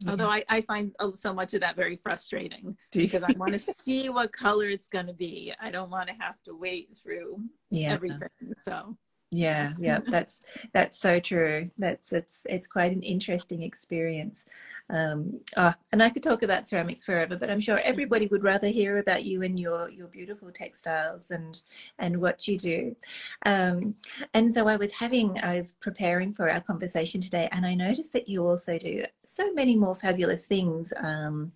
yeah. 0.00 0.10
although 0.10 0.28
I, 0.28 0.44
I 0.50 0.60
find 0.60 0.94
uh, 0.98 1.12
so 1.14 1.32
much 1.32 1.54
of 1.54 1.62
that 1.62 1.74
very 1.74 1.96
frustrating 1.96 2.76
because 2.92 3.22
i 3.22 3.32
want 3.38 3.54
to 3.54 3.58
see 3.58 4.10
what 4.10 4.30
color 4.30 4.68
it's 4.68 4.88
going 4.88 5.06
to 5.06 5.14
be 5.14 5.54
i 5.58 5.70
don't 5.70 5.88
want 5.88 6.10
to 6.10 6.14
have 6.20 6.34
to 6.42 6.54
wait 6.54 6.94
through 7.02 7.40
yeah. 7.70 7.94
everything 7.94 8.28
so 8.58 8.94
Yeah, 9.30 9.72
yeah, 9.78 10.00
that's 10.10 10.40
that's 10.72 10.98
so 10.98 11.18
true. 11.18 11.70
That's 11.78 12.12
it's 12.12 12.42
it's 12.48 12.66
quite 12.66 12.92
an 12.92 13.02
interesting 13.02 13.62
experience. 13.62 14.46
Um, 14.88 15.40
oh, 15.56 15.74
and 15.90 16.00
I 16.00 16.10
could 16.10 16.22
talk 16.22 16.44
about 16.44 16.68
ceramics 16.68 17.02
forever, 17.04 17.36
but 17.36 17.50
I'm 17.50 17.58
sure 17.58 17.80
everybody 17.80 18.28
would 18.28 18.44
rather 18.44 18.68
hear 18.68 18.98
about 18.98 19.24
you 19.24 19.42
and 19.42 19.58
your 19.58 19.90
your 19.90 20.06
beautiful 20.06 20.52
textiles 20.52 21.32
and 21.32 21.60
and 21.98 22.20
what 22.20 22.46
you 22.46 22.56
do. 22.56 22.96
Um, 23.44 23.96
and 24.34 24.52
so 24.52 24.68
I 24.68 24.76
was 24.76 24.92
having, 24.92 25.40
I 25.42 25.56
was 25.56 25.72
preparing 25.72 26.32
for 26.32 26.48
our 26.48 26.60
conversation 26.60 27.20
today, 27.20 27.48
and 27.52 27.66
I 27.66 27.74
noticed 27.74 28.12
that 28.12 28.28
you 28.28 28.46
also 28.46 28.78
do 28.78 29.04
so 29.24 29.52
many 29.52 29.74
more 29.76 29.96
fabulous 29.96 30.46
things: 30.46 30.92
um, 30.98 31.52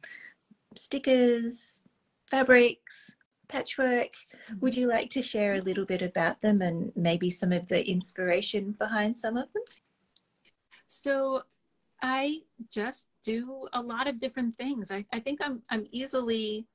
stickers, 0.77 1.83
fabrics, 2.31 3.13
patchwork. 3.49 4.13
Would 4.61 4.77
you 4.77 4.89
like 4.89 5.11
to 5.11 5.23
share 5.23 5.55
a 5.55 5.61
little 5.61 5.85
bit 5.85 6.03
about 6.03 6.41
them 6.41 6.61
and 6.61 6.93
maybe 6.97 7.31
some 7.31 7.53
of 7.53 7.69
the 7.69 7.89
inspiration 7.89 8.73
behind 8.73 9.17
some 9.17 9.37
of 9.37 9.53
them? 9.53 9.63
So 10.87 11.43
I 12.03 12.43
just 12.69 13.09
do 13.23 13.69
a 13.73 13.81
lot 13.81 14.09
of 14.09 14.19
different 14.19 14.59
things. 14.59 14.91
I, 14.91 15.05
I 15.13 15.21
think 15.21 15.41
I'm 15.43 15.63
I'm 15.71 15.85
easily 15.93 16.67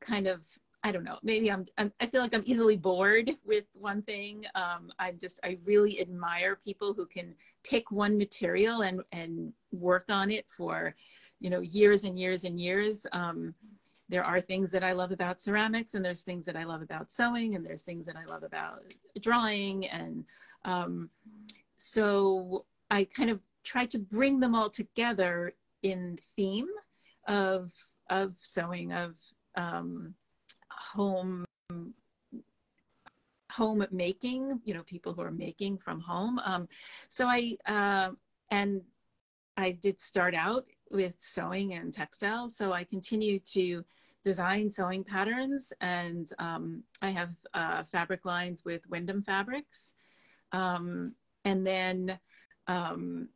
kind 0.00 0.26
of 0.26 0.46
I 0.84 0.90
don't 0.90 1.04
know. 1.04 1.18
Maybe 1.22 1.50
I'm, 1.50 1.64
I'm, 1.78 1.92
i 2.00 2.06
feel 2.06 2.20
like 2.20 2.34
I'm 2.34 2.42
easily 2.44 2.76
bored 2.76 3.30
with 3.44 3.64
one 3.72 4.02
thing. 4.02 4.44
Um, 4.56 4.92
I 4.98 5.12
just 5.12 5.38
I 5.44 5.58
really 5.64 6.00
admire 6.00 6.56
people 6.56 6.92
who 6.92 7.06
can 7.06 7.34
pick 7.62 7.90
one 7.92 8.18
material 8.18 8.82
and 8.82 9.02
and 9.12 9.52
work 9.70 10.06
on 10.08 10.30
it 10.30 10.44
for 10.48 10.94
you 11.40 11.50
know 11.50 11.60
years 11.60 12.04
and 12.04 12.18
years 12.18 12.44
and 12.44 12.60
years. 12.60 13.06
Um, 13.12 13.54
there 14.12 14.22
are 14.22 14.42
things 14.42 14.70
that 14.70 14.84
I 14.84 14.92
love 14.92 15.10
about 15.10 15.40
ceramics, 15.40 15.94
and 15.94 16.04
there's 16.04 16.20
things 16.20 16.44
that 16.44 16.54
I 16.54 16.64
love 16.64 16.82
about 16.82 17.10
sewing, 17.10 17.54
and 17.54 17.64
there's 17.64 17.80
things 17.80 18.04
that 18.04 18.14
I 18.14 18.30
love 18.30 18.42
about 18.42 18.82
drawing, 19.22 19.86
and 19.86 20.26
um, 20.66 21.08
so 21.78 22.66
I 22.90 23.04
kind 23.04 23.30
of 23.30 23.40
try 23.64 23.86
to 23.86 23.98
bring 23.98 24.38
them 24.38 24.54
all 24.54 24.68
together 24.68 25.54
in 25.82 26.18
theme 26.36 26.68
of 27.26 27.72
of 28.10 28.34
sewing 28.42 28.92
of 28.92 29.16
um, 29.56 30.14
home 30.70 31.46
home 33.50 33.86
making 33.90 34.60
you 34.62 34.74
know 34.74 34.82
people 34.82 35.14
who 35.14 35.22
are 35.22 35.30
making 35.30 35.78
from 35.78 36.00
home. 36.00 36.38
Um, 36.44 36.68
so 37.08 37.28
i 37.28 37.56
uh, 37.64 38.10
and 38.50 38.82
i 39.56 39.70
did 39.70 40.00
start 40.00 40.34
out 40.34 40.66
with 40.90 41.14
sewing 41.18 41.72
and 41.74 41.92
textiles 41.92 42.56
so 42.56 42.72
i 42.72 42.84
continue 42.84 43.38
to 43.38 43.84
design 44.22 44.70
sewing 44.70 45.02
patterns 45.02 45.72
and 45.80 46.30
um, 46.38 46.82
i 47.00 47.10
have 47.10 47.30
uh, 47.54 47.82
fabric 47.84 48.24
lines 48.24 48.64
with 48.64 48.88
Windham 48.88 49.22
fabrics 49.22 49.94
um, 50.52 51.14
and 51.44 51.66
then 51.66 52.18
um, 52.66 53.28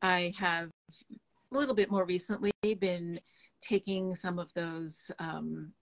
I 0.00 0.32
have 0.38 0.70
a 1.52 1.56
little 1.56 1.74
bit 1.74 1.90
more 1.90 2.04
recently 2.04 2.50
been 2.78 3.20
taking 3.60 4.14
some 4.14 4.38
of 4.38 4.52
those 4.54 5.10
um, 5.18 5.72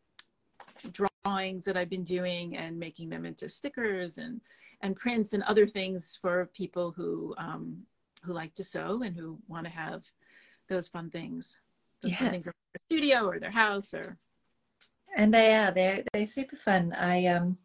drawings 0.92 1.64
that 1.64 1.76
I've 1.76 1.90
been 1.90 2.04
doing 2.04 2.57
and 2.57 2.78
making 2.78 3.09
them 3.09 3.25
into 3.25 3.49
stickers 3.49 4.19
and 4.19 4.40
and 4.83 4.97
prints 4.97 5.35
and 5.35 5.42
other 5.42 5.66
things 5.66 6.19
for 6.21 6.50
people 6.54 6.92
who 6.92 7.35
um, 7.38 7.83
who 8.23 8.33
like 8.33 8.54
to 8.54 8.64
sew 8.64 9.02
and 9.02 9.16
who 9.16 9.38
want 9.47 9.64
to 9.64 9.73
have 9.73 10.04
those 10.69 10.88
fun 10.88 11.11
things. 11.11 11.59
Those 12.02 12.12
yeah. 12.12 12.19
fun 12.19 12.30
things 12.30 12.47
studio 12.90 13.26
or 13.26 13.38
their 13.38 13.50
house 13.50 13.95
or. 13.95 14.16
And 15.17 15.35
they 15.35 15.55
are 15.57 15.71
they're 15.73 16.05
they're 16.12 16.26
super 16.26 16.57
fun. 16.57 16.93
I 16.93 17.26
um 17.26 17.59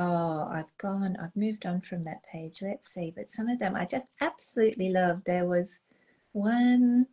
Oh, 0.00 0.48
I've 0.48 0.76
gone, 0.78 1.16
I've 1.20 1.34
moved 1.34 1.66
on 1.66 1.80
from 1.80 2.04
that 2.04 2.22
page. 2.22 2.62
Let's 2.62 2.88
see. 2.88 3.12
But 3.16 3.30
some 3.30 3.48
of 3.48 3.58
them 3.58 3.74
I 3.74 3.84
just 3.84 4.06
absolutely 4.20 4.90
love. 4.90 5.22
There 5.24 5.46
was 5.46 5.80
one 6.32 7.06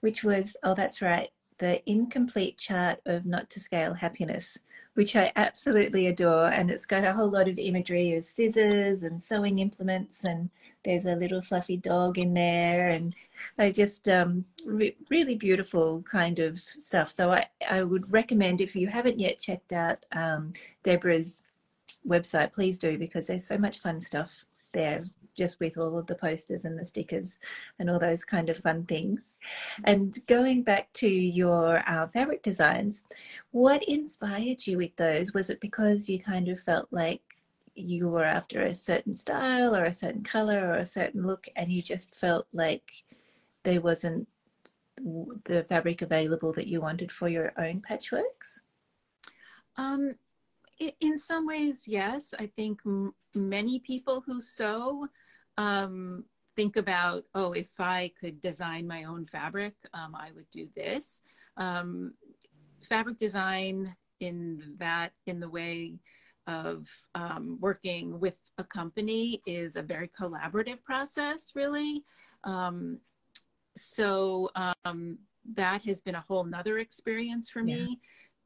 which 0.00 0.22
was, 0.22 0.56
oh, 0.62 0.74
that's 0.74 1.02
right, 1.02 1.30
the 1.58 1.82
incomplete 1.90 2.58
chart 2.58 3.00
of 3.06 3.26
not 3.26 3.50
to 3.50 3.60
scale 3.60 3.94
happiness, 3.94 4.58
which 4.96 5.14
I 5.14 5.30
absolutely 5.36 6.06
adore. 6.06 6.48
And 6.48 6.70
it's 6.70 6.86
got 6.86 7.04
a 7.04 7.12
whole 7.12 7.30
lot 7.30 7.48
of 7.48 7.58
imagery 7.58 8.14
of 8.14 8.24
scissors 8.24 9.02
and 9.02 9.22
sewing 9.22 9.58
implements, 9.58 10.24
and 10.24 10.48
there's 10.84 11.04
a 11.04 11.14
little 11.14 11.42
fluffy 11.42 11.76
dog 11.76 12.18
in 12.18 12.32
there. 12.32 12.88
And 12.88 13.14
I 13.58 13.70
just, 13.70 14.08
um, 14.08 14.46
re- 14.64 14.96
really 15.10 15.34
beautiful 15.34 16.02
kind 16.02 16.38
of 16.38 16.58
stuff. 16.58 17.10
So 17.10 17.30
I, 17.30 17.44
I 17.70 17.82
would 17.82 18.10
recommend 18.10 18.62
if 18.62 18.74
you 18.74 18.88
haven't 18.88 19.20
yet 19.20 19.38
checked 19.38 19.72
out 19.72 19.98
um, 20.12 20.52
Deborah's 20.82 21.42
website, 22.08 22.54
please 22.54 22.78
do 22.78 22.96
because 22.96 23.26
there's 23.26 23.46
so 23.46 23.58
much 23.58 23.80
fun 23.80 24.00
stuff 24.00 24.46
there 24.72 25.02
just 25.36 25.60
with 25.60 25.76
all 25.78 25.98
of 25.98 26.06
the 26.06 26.14
posters 26.14 26.64
and 26.64 26.78
the 26.78 26.84
stickers 26.84 27.38
and 27.78 27.88
all 27.90 27.98
those 27.98 28.24
kind 28.24 28.48
of 28.48 28.58
fun 28.58 28.84
things. 28.84 29.34
And 29.84 30.18
going 30.26 30.62
back 30.62 30.92
to 30.94 31.08
your 31.08 31.82
uh, 31.88 32.08
fabric 32.08 32.42
designs, 32.42 33.04
what 33.50 33.82
inspired 33.84 34.66
you 34.66 34.78
with 34.78 34.96
those? 34.96 35.34
Was 35.34 35.50
it 35.50 35.60
because 35.60 36.08
you 36.08 36.18
kind 36.18 36.48
of 36.48 36.60
felt 36.60 36.88
like 36.90 37.20
you 37.74 38.08
were 38.08 38.24
after 38.24 38.62
a 38.62 38.74
certain 38.74 39.12
style 39.12 39.76
or 39.76 39.84
a 39.84 39.92
certain 39.92 40.22
color 40.22 40.70
or 40.70 40.76
a 40.76 40.84
certain 40.84 41.26
look 41.26 41.46
and 41.56 41.70
you 41.70 41.82
just 41.82 42.14
felt 42.14 42.46
like 42.52 42.90
there 43.64 43.82
wasn't 43.82 44.26
the 45.44 45.64
fabric 45.68 46.02
available 46.02 46.52
that 46.54 46.66
you 46.66 46.80
wanted 46.80 47.12
for 47.12 47.28
your 47.28 47.52
own 47.58 47.82
patchworks? 47.88 48.60
Um, 49.76 50.14
in 51.00 51.18
some 51.18 51.46
ways, 51.46 51.86
yes. 51.86 52.34
I 52.38 52.46
think 52.46 52.80
many 53.34 53.78
people 53.80 54.22
who 54.26 54.40
sew 54.40 55.08
um, 55.56 56.24
think 56.56 56.76
about, 56.76 57.24
oh, 57.34 57.52
if 57.52 57.70
I 57.78 58.12
could 58.18 58.40
design 58.40 58.86
my 58.86 59.04
own 59.04 59.26
fabric, 59.26 59.74
um, 59.94 60.14
I 60.14 60.30
would 60.34 60.50
do 60.50 60.68
this. 60.74 61.20
Um, 61.56 62.14
fabric 62.88 63.18
design 63.18 63.94
in 64.20 64.74
that, 64.78 65.12
in 65.26 65.40
the 65.40 65.48
way 65.48 65.98
of 66.46 66.88
um, 67.14 67.58
working 67.60 68.20
with 68.20 68.36
a 68.58 68.64
company, 68.64 69.42
is 69.46 69.76
a 69.76 69.82
very 69.82 70.10
collaborative 70.18 70.82
process, 70.84 71.52
really. 71.54 72.04
Um, 72.44 72.98
so 73.76 74.50
um, 74.54 75.18
that 75.54 75.82
has 75.84 76.00
been 76.00 76.14
a 76.14 76.24
whole 76.26 76.44
nother 76.44 76.78
experience 76.78 77.50
for 77.50 77.62
me. 77.62 77.74
Yeah 77.74 77.94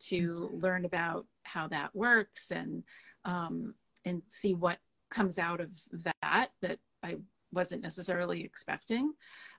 to 0.01 0.51
learn 0.55 0.85
about 0.85 1.27
how 1.43 1.69
that 1.69 1.95
works 1.95 2.51
and 2.51 2.83
um, 3.25 3.75
and 4.05 4.23
see 4.27 4.55
what 4.55 4.79
comes 5.11 5.39
out 5.39 5.61
of 5.61 5.71
that 5.93 6.51
that 6.63 6.79
I 7.03 7.17
wasn't 7.53 7.83
necessarily 7.83 8.45
expecting. 8.45 9.13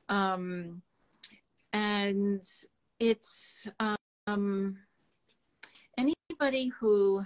Um, 0.09 0.81
and 1.73 2.43
it's 2.99 3.67
um, 4.27 4.77
anybody 5.97 6.67
who 6.79 7.25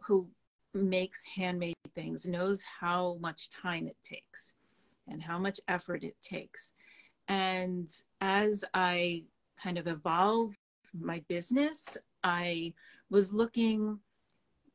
who 0.00 0.28
makes 0.74 1.24
handmade 1.24 1.74
things 1.94 2.26
knows 2.26 2.62
how 2.80 3.18
much 3.20 3.50
time 3.50 3.86
it 3.86 3.96
takes 4.02 4.52
and 5.06 5.22
how 5.22 5.38
much 5.38 5.60
effort 5.68 6.02
it 6.02 6.16
takes. 6.22 6.72
And 7.28 7.90
as 8.20 8.64
I 8.72 9.24
kind 9.62 9.78
of 9.78 9.86
evolve 9.86 10.54
my 10.98 11.22
business, 11.28 11.96
I 12.24 12.72
was 13.10 13.32
looking 13.32 13.98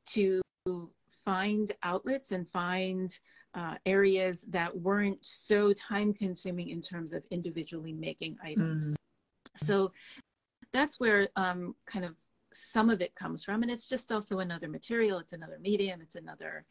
to 0.07 0.41
find 1.25 1.71
outlets 1.83 2.31
and 2.31 2.47
find 2.51 3.17
uh, 3.53 3.75
areas 3.85 4.45
that 4.49 4.75
weren't 4.75 5.23
so 5.25 5.73
time 5.73 6.13
consuming 6.13 6.69
in 6.69 6.81
terms 6.81 7.13
of 7.13 7.23
individually 7.31 7.93
making 7.93 8.37
items. 8.43 8.91
Mm. 8.91 8.95
So 9.55 9.91
that's 10.71 10.99
where 10.99 11.27
um, 11.35 11.75
kind 11.85 12.05
of 12.05 12.15
some 12.51 12.89
of 12.89 13.01
it 13.01 13.15
comes 13.15 13.43
from. 13.43 13.61
And 13.61 13.71
it's 13.71 13.87
just 13.87 14.11
also 14.11 14.39
another 14.39 14.67
material, 14.67 15.19
it's 15.19 15.33
another 15.33 15.59
medium, 15.61 16.01
it's 16.01 16.15
another, 16.15 16.65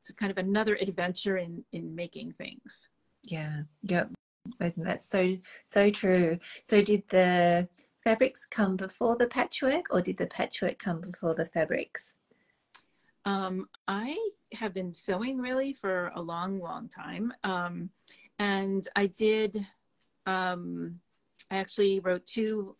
it's 0.00 0.12
kind 0.12 0.30
of 0.30 0.38
another 0.38 0.76
adventure 0.76 1.38
in, 1.38 1.64
in 1.72 1.94
making 1.94 2.32
things. 2.32 2.88
Yeah. 3.24 3.62
Yep. 3.82 4.12
I 4.60 4.70
think 4.70 4.86
that's 4.86 5.08
so, 5.08 5.36
so 5.66 5.90
true. 5.90 6.38
So 6.64 6.82
did 6.82 7.02
the, 7.08 7.68
fabrics 8.04 8.46
come 8.46 8.74
before 8.76 9.16
the 9.16 9.26
patchwork 9.26 9.86
or 9.90 10.00
did 10.00 10.16
the 10.16 10.26
patchwork 10.26 10.78
come 10.78 10.98
before 11.00 11.34
the 11.34 11.44
fabrics? 11.46 12.14
Um, 13.28 13.68
I 13.86 14.16
have 14.54 14.72
been 14.72 14.94
sewing 14.94 15.36
really 15.36 15.74
for 15.74 16.10
a 16.16 16.22
long, 16.22 16.60
long 16.60 16.88
time. 16.88 17.30
Um, 17.44 17.90
and 18.38 18.88
I 18.96 19.08
did, 19.08 19.66
um, 20.24 20.98
I 21.50 21.58
actually 21.58 22.00
wrote 22.00 22.24
two, 22.24 22.74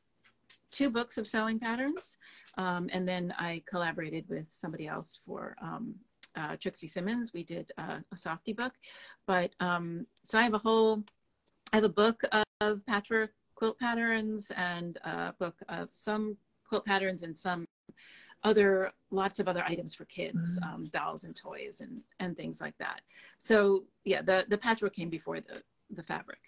two 0.71 0.89
books 0.89 1.19
of 1.19 1.29
sewing 1.29 1.61
patterns. 1.61 2.17
Um, 2.57 2.89
and 2.95 3.07
then 3.07 3.35
I 3.39 3.63
collaborated 3.69 4.25
with 4.31 4.49
somebody 4.51 4.87
else 4.87 5.21
for 5.27 5.55
um, 5.61 5.95
uh, 6.35 6.57
Trixie 6.57 6.89
Simmons. 6.89 7.35
We 7.35 7.45
did 7.45 7.71
uh, 7.77 7.99
a 8.11 8.17
softy 8.17 8.55
book. 8.55 8.73
But 9.27 9.51
um, 9.61 10.07
so 10.25 10.39
I 10.39 10.45
have 10.45 10.55
a 10.55 10.59
whole, 10.59 11.05
I 11.75 11.77
have 11.77 11.85
a 11.85 11.91
book 11.91 12.23
of 12.63 12.87
patchwork 12.87 13.33
quilt 13.55 13.79
patterns 13.79 14.51
and 14.57 14.97
a 15.05 15.35
book 15.39 15.57
of 15.69 15.91
some 15.93 16.39
quilt 16.67 16.87
patterns 16.87 17.23
and 17.23 17.37
some 17.37 17.67
other 18.45 18.93
lots 19.11 19.39
of 19.39 19.49
other 19.49 19.65
items 19.65 19.95
for 19.95 20.05
kids, 20.07 20.59
mm-hmm. 20.59 20.75
um, 20.75 20.85
dolls 20.87 21.25
and 21.25 21.35
toys 21.35 21.81
and 21.81 22.01
and 22.21 22.37
things 22.37 22.61
like 22.61 22.77
that. 22.79 23.01
So 23.39 23.85
yeah, 24.05 24.23
the 24.23 24.45
the 24.49 24.59
patchwork 24.59 24.95
came 24.95 25.11
before 25.11 25.41
the 25.41 25.63
the 25.91 26.03
fabric. 26.03 26.41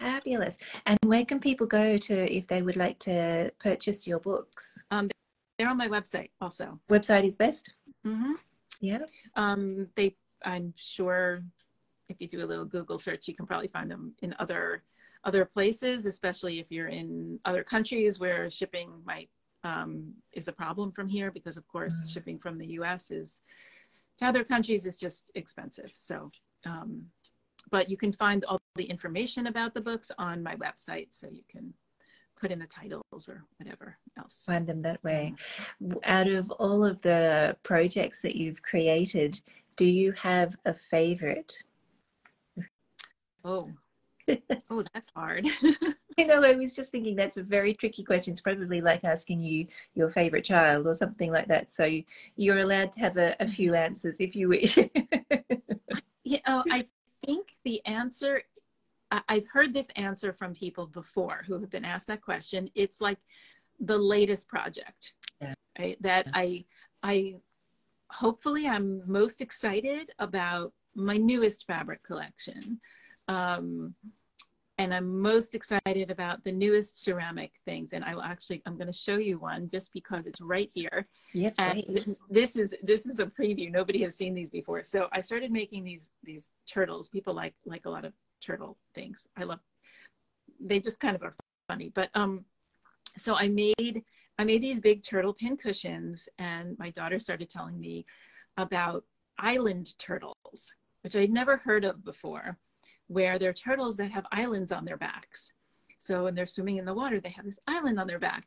Fabulous. 0.00 0.58
And 0.86 0.98
where 1.04 1.24
can 1.24 1.40
people 1.40 1.66
go 1.66 1.98
to 1.98 2.32
if 2.32 2.46
they 2.46 2.62
would 2.62 2.76
like 2.76 2.98
to 3.00 3.52
purchase 3.58 4.06
your 4.06 4.20
books? 4.20 4.80
Um, 4.92 5.10
they're 5.58 5.68
on 5.68 5.76
my 5.76 5.88
website 5.88 6.30
also. 6.40 6.78
Website 6.88 7.24
is 7.24 7.36
best. 7.36 7.74
Mm-hmm. 8.06 8.34
Yeah. 8.80 8.98
Um, 9.34 9.88
they, 9.96 10.14
I'm 10.44 10.72
sure, 10.76 11.42
if 12.08 12.20
you 12.20 12.28
do 12.28 12.44
a 12.44 12.46
little 12.46 12.64
Google 12.64 12.96
search, 12.96 13.26
you 13.26 13.34
can 13.34 13.44
probably 13.44 13.66
find 13.66 13.90
them 13.90 14.14
in 14.22 14.34
other 14.38 14.82
other 15.24 15.44
places, 15.44 16.06
especially 16.06 16.60
if 16.60 16.70
you're 16.70 16.88
in 16.88 17.40
other 17.44 17.64
countries 17.64 18.20
where 18.20 18.48
shipping 18.48 18.88
might 19.04 19.28
um, 19.68 20.14
is 20.32 20.48
a 20.48 20.52
problem 20.52 20.92
from 20.92 21.08
here, 21.08 21.30
because 21.30 21.56
of 21.56 21.66
course 21.68 21.94
mm. 21.94 22.12
shipping 22.12 22.38
from 22.38 22.58
the 22.58 22.66
U.S. 22.78 23.10
is 23.10 23.40
to 24.18 24.26
other 24.26 24.44
countries 24.44 24.86
is 24.86 24.96
just 24.96 25.24
expensive. 25.34 25.90
So, 25.94 26.30
um, 26.64 27.06
but 27.70 27.88
you 27.88 27.96
can 27.96 28.12
find 28.12 28.44
all 28.44 28.60
the 28.76 28.84
information 28.84 29.46
about 29.46 29.74
the 29.74 29.80
books 29.80 30.10
on 30.18 30.42
my 30.42 30.54
website, 30.56 31.08
so 31.10 31.28
you 31.30 31.42
can 31.50 31.74
put 32.40 32.50
in 32.50 32.58
the 32.58 32.66
titles 32.66 33.28
or 33.28 33.44
whatever 33.58 33.98
else. 34.16 34.44
Find 34.46 34.66
them 34.66 34.82
that 34.82 35.02
way. 35.02 35.34
Out 36.04 36.28
of 36.28 36.50
all 36.52 36.84
of 36.84 37.02
the 37.02 37.56
projects 37.62 38.22
that 38.22 38.36
you've 38.36 38.62
created, 38.62 39.40
do 39.76 39.84
you 39.84 40.12
have 40.12 40.56
a 40.64 40.72
favorite? 40.72 41.52
Oh, 43.44 43.70
oh, 44.70 44.84
that's 44.94 45.10
hard. 45.14 45.46
you 46.18 46.26
know, 46.26 46.42
I 46.42 46.54
was 46.54 46.74
just 46.74 46.90
thinking 46.90 47.16
that's 47.16 47.36
a 47.36 47.42
very 47.42 47.74
tricky 47.74 48.02
question. 48.02 48.32
It's 48.32 48.40
probably 48.40 48.80
like 48.80 49.04
asking 49.04 49.40
you 49.40 49.66
your 49.94 50.10
favorite 50.10 50.44
child 50.44 50.86
or 50.86 50.94
something 50.94 51.32
like 51.32 51.48
that. 51.48 51.72
So 51.72 51.90
you're 52.36 52.58
allowed 52.58 52.92
to 52.92 53.00
have 53.00 53.16
a, 53.16 53.36
a 53.40 53.48
few 53.48 53.72
mm-hmm. 53.72 53.84
answers 53.84 54.16
if 54.18 54.36
you 54.36 54.48
wish. 54.48 54.78
yeah, 56.24 56.38
know, 56.46 56.64
I 56.70 56.86
think 57.24 57.48
the 57.64 57.84
answer 57.86 58.42
I've 59.10 59.48
heard 59.48 59.72
this 59.72 59.88
answer 59.96 60.32
from 60.32 60.52
people 60.54 60.86
before 60.86 61.42
who 61.46 61.58
have 61.60 61.70
been 61.70 61.84
asked 61.84 62.08
that 62.08 62.20
question. 62.20 62.68
It's 62.74 63.00
like 63.00 63.18
the 63.80 63.96
latest 63.96 64.48
project 64.48 65.14
yeah. 65.40 65.54
right? 65.78 65.96
that 66.02 66.26
yeah. 66.26 66.32
I, 66.34 66.64
I, 67.02 67.34
hopefully 68.10 68.66
I'm 68.66 69.02
most 69.06 69.40
excited 69.40 70.10
about 70.18 70.72
my 70.94 71.16
newest 71.16 71.66
fabric 71.66 72.02
collection. 72.02 72.80
Um, 73.28 73.94
and 74.78 74.94
I'm 74.94 75.20
most 75.20 75.56
excited 75.56 76.10
about 76.10 76.44
the 76.44 76.52
newest 76.52 77.02
ceramic 77.02 77.52
things. 77.64 77.92
And 77.92 78.04
I 78.04 78.14
will 78.14 78.22
actually, 78.22 78.62
I'm 78.64 78.76
going 78.76 78.86
to 78.86 78.92
show 78.92 79.16
you 79.16 79.38
one 79.38 79.68
just 79.70 79.92
because 79.92 80.26
it's 80.26 80.40
right 80.40 80.70
here. 80.72 81.08
Yes, 81.34 81.56
and 81.58 81.82
this 82.30 82.56
is 82.56 82.74
this 82.82 83.06
is 83.06 83.18
a 83.18 83.26
preview. 83.26 83.70
Nobody 83.70 84.02
has 84.02 84.16
seen 84.16 84.34
these 84.34 84.50
before. 84.50 84.82
So 84.82 85.08
I 85.12 85.20
started 85.20 85.50
making 85.50 85.84
these 85.84 86.10
these 86.22 86.52
turtles. 86.66 87.08
People 87.08 87.34
like 87.34 87.54
like 87.66 87.86
a 87.86 87.90
lot 87.90 88.04
of 88.04 88.12
turtle 88.40 88.78
things. 88.94 89.26
I 89.36 89.44
love. 89.44 89.60
They 90.60 90.80
just 90.80 91.00
kind 91.00 91.16
of 91.16 91.22
are 91.22 91.34
funny, 91.68 91.90
but 91.94 92.10
um, 92.14 92.44
so 93.16 93.36
I 93.36 93.48
made 93.48 94.02
I 94.38 94.44
made 94.44 94.62
these 94.62 94.80
big 94.80 95.02
turtle 95.02 95.34
pin 95.34 95.56
cushions, 95.56 96.28
and 96.38 96.78
my 96.78 96.90
daughter 96.90 97.18
started 97.18 97.50
telling 97.50 97.78
me 97.78 98.06
about 98.56 99.04
island 99.38 99.98
turtles, 99.98 100.72
which 101.02 101.16
I'd 101.16 101.30
never 101.30 101.56
heard 101.56 101.84
of 101.84 102.04
before, 102.04 102.58
where 103.08 103.38
they're 103.38 103.52
turtles 103.52 103.96
that 103.96 104.12
have 104.12 104.26
islands 104.32 104.72
on 104.72 104.84
their 104.84 104.96
backs. 104.96 105.52
So 105.98 106.24
when 106.24 106.34
they're 106.34 106.46
swimming 106.46 106.76
in 106.76 106.84
the 106.84 106.94
water, 106.94 107.20
they 107.20 107.30
have 107.30 107.44
this 107.44 107.58
island 107.66 107.98
on 107.98 108.06
their 108.06 108.20
back, 108.20 108.44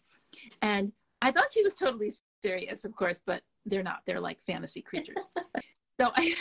and 0.62 0.94
I 1.22 1.32
thought 1.32 1.51
she 1.51 1.63
was 1.63 1.75
totally 1.75 2.12
serious, 2.41 2.86
of 2.86 2.96
course, 2.96 3.22
but 3.25 3.41
they're 3.65 3.84
not. 3.84 4.00
They're 4.06 4.22
like 4.22 4.39
fantasy 4.39 4.82
creatures. 4.82 5.27
so 6.00 6.12
I, 6.15 6.34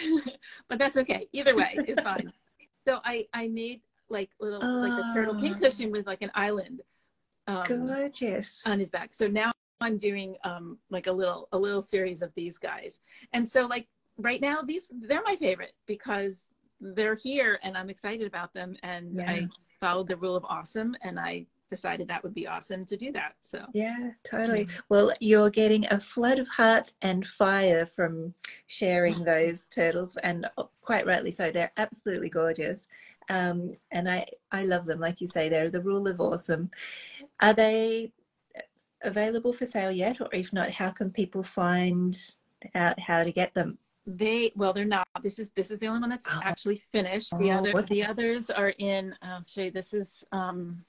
but 0.68 0.78
that's 0.78 0.96
okay. 0.96 1.26
Either 1.32 1.56
way, 1.56 1.74
it's 1.76 2.00
fine 2.00 2.32
so 2.86 3.00
I 3.04 3.26
I 3.32 3.48
made 3.48 3.82
like 4.08 4.30
little 4.40 4.60
like 4.60 4.92
a 4.92 5.14
turtle 5.14 5.34
pin 5.40 5.54
ah. 5.54 5.58
cushion 5.58 5.90
with 5.90 6.06
like 6.06 6.22
an 6.22 6.30
island. 6.34 6.82
Um, 7.46 7.64
Gorgeous 7.66 8.62
on 8.66 8.78
his 8.78 8.90
back. 8.90 9.12
So 9.12 9.26
now 9.26 9.52
I'm 9.80 9.96
doing 9.96 10.36
um 10.44 10.78
like 10.90 11.06
a 11.06 11.12
little 11.12 11.48
a 11.52 11.58
little 11.58 11.82
series 11.82 12.22
of 12.22 12.32
these 12.34 12.58
guys, 12.58 13.00
and 13.32 13.46
so 13.46 13.66
like 13.66 13.88
right 14.18 14.40
now 14.40 14.62
these 14.62 14.90
they're 15.00 15.22
my 15.24 15.36
favorite 15.36 15.72
because 15.86 16.46
they're 16.80 17.14
here 17.14 17.58
and 17.62 17.76
I'm 17.76 17.90
excited 17.90 18.26
about 18.26 18.52
them, 18.52 18.76
and 18.82 19.14
yeah. 19.14 19.30
I 19.30 19.48
followed 19.80 20.08
the 20.08 20.16
rule 20.16 20.36
of 20.36 20.44
awesome, 20.44 20.94
and 21.02 21.18
I 21.18 21.46
decided 21.70 22.08
that 22.08 22.22
would 22.22 22.34
be 22.34 22.46
awesome 22.46 22.84
to 22.84 22.96
do 22.96 23.12
that. 23.12 23.34
So 23.40 23.64
yeah, 23.72 24.10
totally. 24.24 24.68
Well, 24.88 25.12
you're 25.20 25.50
getting 25.50 25.86
a 25.90 26.00
flood 26.00 26.38
of 26.38 26.48
hearts 26.48 26.92
and 27.00 27.26
fire 27.26 27.86
from 27.86 28.34
sharing 28.66 29.24
those 29.24 29.68
turtles, 29.68 30.16
and 30.22 30.46
quite 30.82 31.06
rightly 31.06 31.30
so. 31.30 31.50
They're 31.50 31.72
absolutely 31.76 32.28
gorgeous, 32.28 32.88
um, 33.30 33.74
and 33.90 34.10
I 34.10 34.26
I 34.52 34.64
love 34.64 34.84
them. 34.84 35.00
Like 35.00 35.20
you 35.20 35.28
say, 35.28 35.48
they're 35.48 35.70
the 35.70 35.80
rule 35.80 36.08
of 36.08 36.20
awesome. 36.20 36.70
Are 37.40 37.54
they 37.54 38.12
available 39.02 39.52
for 39.52 39.64
sale 39.64 39.92
yet, 39.92 40.20
or 40.20 40.28
if 40.32 40.52
not, 40.52 40.70
how 40.70 40.90
can 40.90 41.10
people 41.10 41.42
find 41.42 42.18
out 42.74 43.00
how 43.00 43.24
to 43.24 43.32
get 43.32 43.54
them? 43.54 43.78
They 44.16 44.52
well 44.56 44.72
they're 44.72 44.84
not 44.84 45.06
this 45.22 45.38
is 45.38 45.50
this 45.54 45.70
is 45.70 45.78
the 45.78 45.86
only 45.86 46.00
one 46.00 46.10
that's 46.10 46.26
oh. 46.28 46.40
actually 46.42 46.82
finished 46.90 47.30
the 47.38 47.50
oh, 47.50 47.58
other 47.58 47.70
okay. 47.76 47.94
the 47.94 48.04
others 48.04 48.50
are 48.50 48.72
in 48.78 49.14
i'll 49.22 49.44
show 49.44 49.62
you 49.62 49.70
this 49.70 49.92
is 49.92 50.24
um 50.32 50.84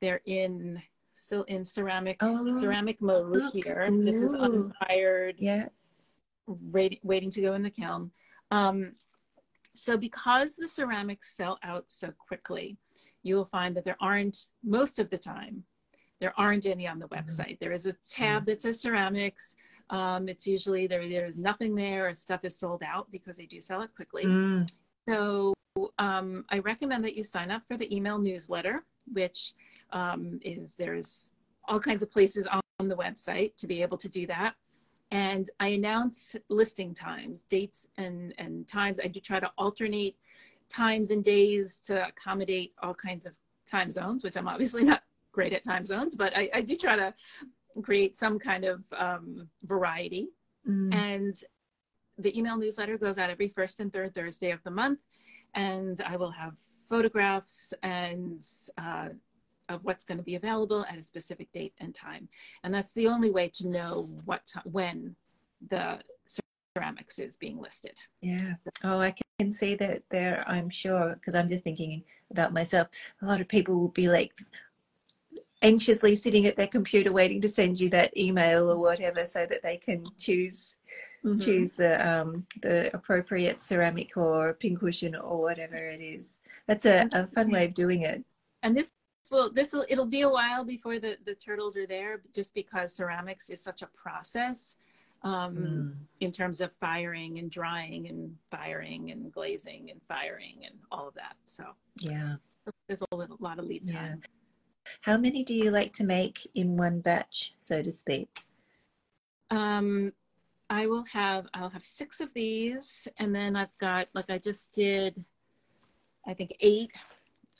they're 0.00 0.20
in 0.26 0.82
still 1.14 1.44
in 1.44 1.64
ceramic 1.64 2.18
oh, 2.20 2.50
ceramic 2.50 3.00
mode 3.00 3.30
look. 3.30 3.54
here. 3.54 3.88
Ooh. 3.90 4.04
This 4.04 4.16
is 4.16 4.32
unfired. 4.32 5.36
Yeah. 5.38 5.66
Ready, 6.46 7.00
waiting 7.02 7.30
to 7.30 7.40
go 7.40 7.54
in 7.54 7.62
the 7.62 7.70
kiln. 7.70 8.10
Um, 8.50 8.92
so 9.74 9.96
because 9.96 10.56
the 10.56 10.68
ceramics 10.68 11.34
sell 11.34 11.58
out 11.62 11.84
so 11.86 12.12
quickly, 12.12 12.76
you 13.22 13.36
will 13.36 13.46
find 13.46 13.76
that 13.76 13.84
there 13.84 13.96
aren't 14.00 14.46
most 14.62 14.98
of 14.98 15.08
the 15.10 15.18
time 15.18 15.64
there 16.20 16.38
aren't 16.38 16.66
any 16.66 16.86
on 16.86 16.98
the 16.98 17.06
mm-hmm. 17.06 17.18
website. 17.18 17.52
Mm-hmm. 17.52 17.64
There 17.64 17.72
is 17.72 17.86
a 17.86 17.94
tab 18.10 18.42
mm-hmm. 18.42 18.50
that 18.50 18.62
says 18.62 18.80
ceramics. 18.80 19.56
Um, 19.90 20.28
it's 20.28 20.46
usually 20.46 20.86
there 20.86 21.06
there's 21.08 21.36
nothing 21.36 21.74
there 21.74 22.08
or 22.08 22.14
stuff 22.14 22.44
is 22.44 22.58
sold 22.58 22.82
out 22.82 23.10
because 23.10 23.36
they 23.36 23.46
do 23.46 23.60
sell 23.60 23.82
it 23.82 23.94
quickly. 23.94 24.24
Mm. 24.24 24.70
So 25.08 25.54
um, 25.98 26.44
I 26.50 26.60
recommend 26.60 27.04
that 27.04 27.16
you 27.16 27.22
sign 27.22 27.50
up 27.50 27.62
for 27.66 27.76
the 27.76 27.94
email 27.94 28.18
newsletter, 28.18 28.84
which 29.12 29.52
um, 29.92 30.38
is 30.42 30.74
there's 30.74 31.32
all 31.68 31.80
kinds 31.80 32.02
of 32.02 32.10
places 32.10 32.46
on 32.78 32.88
the 32.88 32.96
website 32.96 33.56
to 33.56 33.66
be 33.66 33.82
able 33.82 33.98
to 33.98 34.08
do 34.08 34.26
that. 34.26 34.54
And 35.10 35.48
I 35.60 35.68
announce 35.68 36.34
listing 36.48 36.94
times, 36.94 37.42
dates 37.42 37.86
and, 37.98 38.34
and 38.38 38.66
times. 38.66 38.98
I 39.02 39.08
do 39.08 39.20
try 39.20 39.38
to 39.38 39.50
alternate 39.58 40.16
times 40.68 41.10
and 41.10 41.24
days 41.24 41.78
to 41.84 42.08
accommodate 42.08 42.72
all 42.82 42.94
kinds 42.94 43.26
of 43.26 43.32
time 43.66 43.90
zones, 43.90 44.24
which 44.24 44.36
I'm 44.36 44.48
obviously 44.48 44.82
not 44.84 45.02
great 45.32 45.52
at 45.52 45.64
time 45.64 45.84
zones, 45.84 46.16
but 46.16 46.36
I, 46.36 46.48
I 46.54 46.60
do 46.62 46.76
try 46.76 46.96
to 46.96 47.14
create 47.82 48.16
some 48.16 48.38
kind 48.38 48.64
of 48.64 48.82
um, 48.96 49.48
variety. 49.64 50.28
Mm. 50.68 50.94
And 50.94 51.34
the 52.18 52.36
email 52.38 52.56
newsletter 52.56 52.96
goes 52.98 53.18
out 53.18 53.30
every 53.30 53.48
first 53.48 53.80
and 53.80 53.92
third 53.92 54.14
Thursday 54.14 54.50
of 54.50 54.62
the 54.62 54.70
month. 54.70 55.00
And 55.54 56.00
I 56.06 56.16
will 56.16 56.30
have 56.30 56.54
photographs 56.88 57.74
and 57.82 58.42
uh, 58.78 59.08
of 59.68 59.84
what's 59.84 60.04
going 60.04 60.18
to 60.18 60.24
be 60.24 60.34
available 60.34 60.84
at 60.88 60.98
a 60.98 61.02
specific 61.02 61.50
date 61.52 61.74
and 61.80 61.94
time. 61.94 62.28
And 62.62 62.72
that's 62.72 62.92
the 62.92 63.08
only 63.08 63.30
way 63.30 63.50
to 63.54 63.68
know 63.68 64.10
what 64.24 64.52
when 64.64 65.16
the 65.68 66.00
ceramics 66.76 67.18
is 67.18 67.36
being 67.36 67.58
listed. 67.58 67.94
Yeah. 68.20 68.54
Oh, 68.82 69.00
I 69.00 69.14
can 69.38 69.52
see 69.52 69.74
that 69.76 70.02
there, 70.10 70.44
I'm 70.46 70.68
sure, 70.68 71.14
because 71.14 71.34
I'm 71.34 71.48
just 71.48 71.64
thinking 71.64 72.04
about 72.30 72.52
myself. 72.52 72.88
A 73.22 73.26
lot 73.26 73.40
of 73.40 73.48
people 73.48 73.74
will 73.76 73.88
be 73.88 74.08
like 74.08 74.32
anxiously 75.64 76.14
sitting 76.14 76.46
at 76.46 76.56
their 76.56 76.66
computer 76.66 77.12
waiting 77.12 77.40
to 77.40 77.48
send 77.48 77.80
you 77.80 77.88
that 77.88 78.16
email 78.16 78.70
or 78.70 78.78
whatever 78.78 79.24
so 79.24 79.46
that 79.46 79.62
they 79.62 79.78
can 79.78 80.04
choose 80.18 80.76
mm-hmm. 81.24 81.38
choose 81.38 81.72
the 81.72 82.06
um 82.06 82.46
the 82.62 82.94
appropriate 82.94 83.60
ceramic 83.60 84.16
or 84.16 84.54
pincushion 84.54 85.16
or 85.16 85.40
whatever 85.40 85.76
it 85.76 86.00
is. 86.00 86.38
That's 86.68 86.86
a, 86.86 87.08
a 87.12 87.26
fun 87.28 87.50
way 87.50 87.64
of 87.64 87.74
doing 87.74 88.02
it. 88.02 88.22
And 88.62 88.76
this 88.76 88.92
well 89.30 89.50
this 89.50 89.72
will 89.72 89.86
it'll 89.88 90.06
be 90.06 90.20
a 90.20 90.28
while 90.28 90.64
before 90.64 90.98
the 90.98 91.16
the 91.24 91.34
turtles 91.34 91.76
are 91.76 91.86
there 91.86 92.20
just 92.34 92.54
because 92.54 92.94
ceramics 92.94 93.48
is 93.48 93.60
such 93.60 93.82
a 93.82 93.86
process 93.86 94.76
um, 95.22 95.56
mm. 95.56 95.94
in 96.20 96.30
terms 96.30 96.60
of 96.60 96.70
firing 96.72 97.38
and 97.38 97.50
drying 97.50 98.08
and 98.08 98.36
firing 98.50 99.10
and 99.10 99.32
glazing 99.32 99.90
and 99.90 100.00
firing 100.06 100.58
and 100.66 100.74
all 100.92 101.08
of 101.08 101.14
that 101.14 101.36
so 101.46 101.64
yeah 102.00 102.36
there's 102.86 103.00
a 103.00 103.16
little, 103.16 103.36
lot 103.40 103.58
of 103.58 103.64
lead 103.64 103.88
time 103.88 104.20
yeah. 104.20 104.28
How 105.02 105.16
many 105.16 105.44
do 105.44 105.54
you 105.54 105.70
like 105.70 105.92
to 105.92 106.04
make 106.04 106.48
in 106.54 106.76
one 106.76 107.00
batch 107.00 107.52
so 107.58 107.82
to 107.82 107.92
speak 107.92 108.28
um 109.50 110.12
i 110.70 110.86
will 110.86 111.04
have 111.04 111.46
i'll 111.54 111.70
have 111.70 111.84
six 111.84 112.20
of 112.20 112.32
these 112.34 113.08
and 113.18 113.34
then 113.34 113.56
i've 113.56 113.76
got 113.78 114.06
like 114.14 114.30
i 114.30 114.38
just 114.38 114.72
did 114.72 115.22
i 116.26 116.34
think 116.34 116.54
eight 116.60 116.92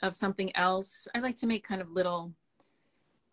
of 0.01 0.15
something 0.15 0.55
else. 0.55 1.07
I 1.15 1.19
like 1.19 1.37
to 1.37 1.47
make 1.47 1.67
kind 1.67 1.81
of 1.81 1.91
little 1.91 2.33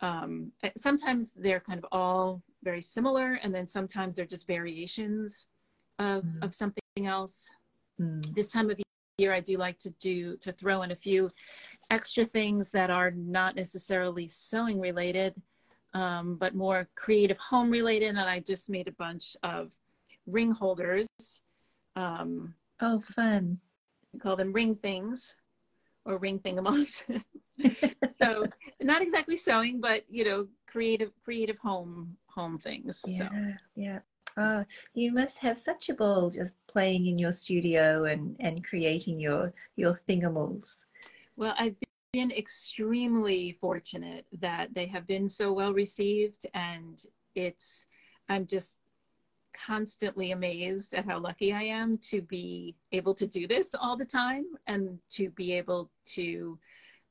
um, 0.01 0.51
sometimes 0.77 1.31
they're 1.31 1.61
kind 1.61 1.79
of 1.79 1.87
all 1.93 2.43
very 2.65 2.81
similar, 2.81 3.35
and 3.35 3.55
then 3.55 3.69
sometimes 3.69 4.17
they're 4.17 4.27
just 4.27 4.49
variations 4.49 5.47
of, 6.01 6.25
mm. 6.25 6.43
of 6.43 6.53
something 6.53 6.83
else. 7.07 7.49
Mm. 8.01 8.35
This 8.35 8.51
time 8.51 8.69
of 8.69 8.83
year, 9.23 9.33
I 9.33 9.41
do 9.41 9.57
like 9.57 9.79
to 9.81 9.91
do 9.91 10.37
to 10.39 10.53
throw 10.53 10.83
in 10.83 10.91
a 10.91 10.97
few 10.97 11.31
extra 11.91 12.25
things 12.25 12.71
that 12.73 12.91
are 12.91 13.11
not 13.11 13.57
necessarily 13.57 14.27
sewing 14.29 14.81
related, 14.81 15.35
um, 15.95 16.37
but 16.37 16.55
more 16.55 16.89
creative 16.95 17.39
home 17.39 17.71
related. 17.71 18.09
And 18.11 18.19
I 18.19 18.41
just 18.41 18.69
made 18.69 18.89
a 18.89 18.93
bunch 18.93 19.37
of 19.43 19.73
ring 20.27 20.51
holders. 20.51 21.07
Um, 21.97 22.55
oh, 22.81 23.01
fun! 23.01 23.59
We 24.13 24.19
call 24.19 24.37
them 24.37 24.53
ring 24.53 24.77
things 24.77 25.35
or 26.05 26.19
ring 26.19 26.39
thingamals. 26.41 27.03
so 28.23 28.47
not 28.81 29.03
exactly 29.03 29.37
sewing, 29.37 29.81
but 29.81 30.05
you 30.09 30.25
know, 30.25 30.49
creative 30.67 31.13
creative 31.25 31.59
home 31.59 32.17
home 32.27 32.59
things. 32.59 33.01
Yeah, 33.07 33.29
so. 33.29 33.55
yeah. 33.77 33.99
Oh, 34.37 34.65
you 34.95 35.13
must 35.13 35.39
have 35.41 35.59
such 35.59 35.89
a 35.89 35.95
ball 35.95 36.31
just 36.31 36.55
playing 36.67 37.07
in 37.07 37.19
your 37.19 37.33
studio 37.33 38.05
and 38.05 38.37
and 38.41 38.65
creating 38.65 39.21
your 39.21 39.53
your 39.77 39.99
thingamals. 40.09 40.85
Well, 41.37 41.55
I've 41.59 41.77
been 42.13 42.31
extremely 42.31 43.59
fortunate 43.61 44.27
that 44.41 44.75
they 44.75 44.87
have 44.87 45.07
been 45.07 45.29
so 45.29 45.53
well 45.53 45.73
received, 45.73 46.47
and 46.55 47.03
it's 47.35 47.87
I'm 48.29 48.47
just 48.47 48.77
constantly 49.55 50.33
amazed 50.33 50.95
at 50.95 51.05
how 51.05 51.19
lucky 51.19 51.53
I 51.53 51.63
am 51.63 51.99
to 52.11 52.23
be 52.23 52.75
able 52.91 53.15
to 53.15 53.27
do 53.27 53.47
this 53.47 53.75
all 53.75 53.97
the 53.97 54.05
time 54.05 54.45
and 54.67 54.99
to 55.13 55.31
be 55.31 55.53
able 55.53 55.91
to, 56.15 56.59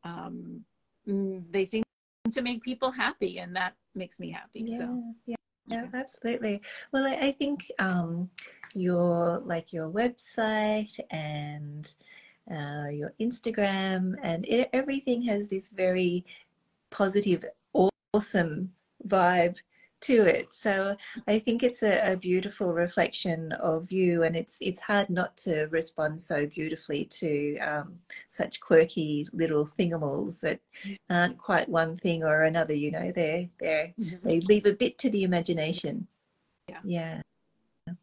um, 0.03 0.61
mm, 1.07 1.43
they 1.51 1.65
seem 1.65 1.83
to 2.31 2.41
make 2.41 2.63
people 2.63 2.91
happy 2.91 3.39
and 3.39 3.55
that 3.55 3.73
makes 3.95 4.19
me 4.19 4.31
happy. 4.31 4.65
Yeah, 4.65 4.77
so, 4.77 5.03
yeah. 5.25 5.35
Yeah, 5.67 5.87
absolutely. 5.93 6.61
Well, 6.91 7.05
I, 7.05 7.27
I 7.27 7.31
think 7.31 7.71
um, 7.79 8.29
your 8.73 9.39
like 9.45 9.71
your 9.71 9.89
website 9.89 10.91
and 11.11 11.93
uh, 12.49 12.89
your 12.89 13.13
Instagram 13.21 14.15
and 14.23 14.45
it, 14.45 14.69
everything 14.73 15.21
has 15.23 15.47
this 15.47 15.69
very 15.69 16.25
positive, 16.89 17.45
awesome 18.13 18.71
vibe 19.07 19.57
to 20.01 20.23
it. 20.23 20.53
So 20.53 20.95
I 21.27 21.39
think 21.39 21.63
it's 21.63 21.83
a, 21.83 22.13
a, 22.13 22.17
beautiful 22.17 22.73
reflection 22.73 23.51
of 23.53 23.91
you, 23.91 24.23
and 24.23 24.35
it's 24.35 24.57
it's 24.59 24.81
hard 24.81 25.09
not 25.09 25.37
to 25.37 25.65
respond 25.67 26.19
so 26.19 26.45
beautifully 26.45 27.05
to 27.05 27.57
um, 27.59 27.99
such 28.29 28.59
quirky 28.59 29.27
little 29.31 29.65
thingamals 29.65 30.39
that 30.41 30.59
aren't 31.09 31.37
quite 31.37 31.69
one 31.69 31.97
thing 31.97 32.23
or 32.23 32.43
another. 32.43 32.73
You 32.73 32.91
know, 32.91 33.11
they're 33.15 33.49
they 33.59 33.93
mm-hmm. 33.99 34.27
they 34.27 34.39
leave 34.41 34.65
a 34.65 34.73
bit 34.73 34.97
to 34.99 35.09
the 35.09 35.23
imagination. 35.23 36.07
Yeah, 36.67 36.79
yeah, 36.83 37.21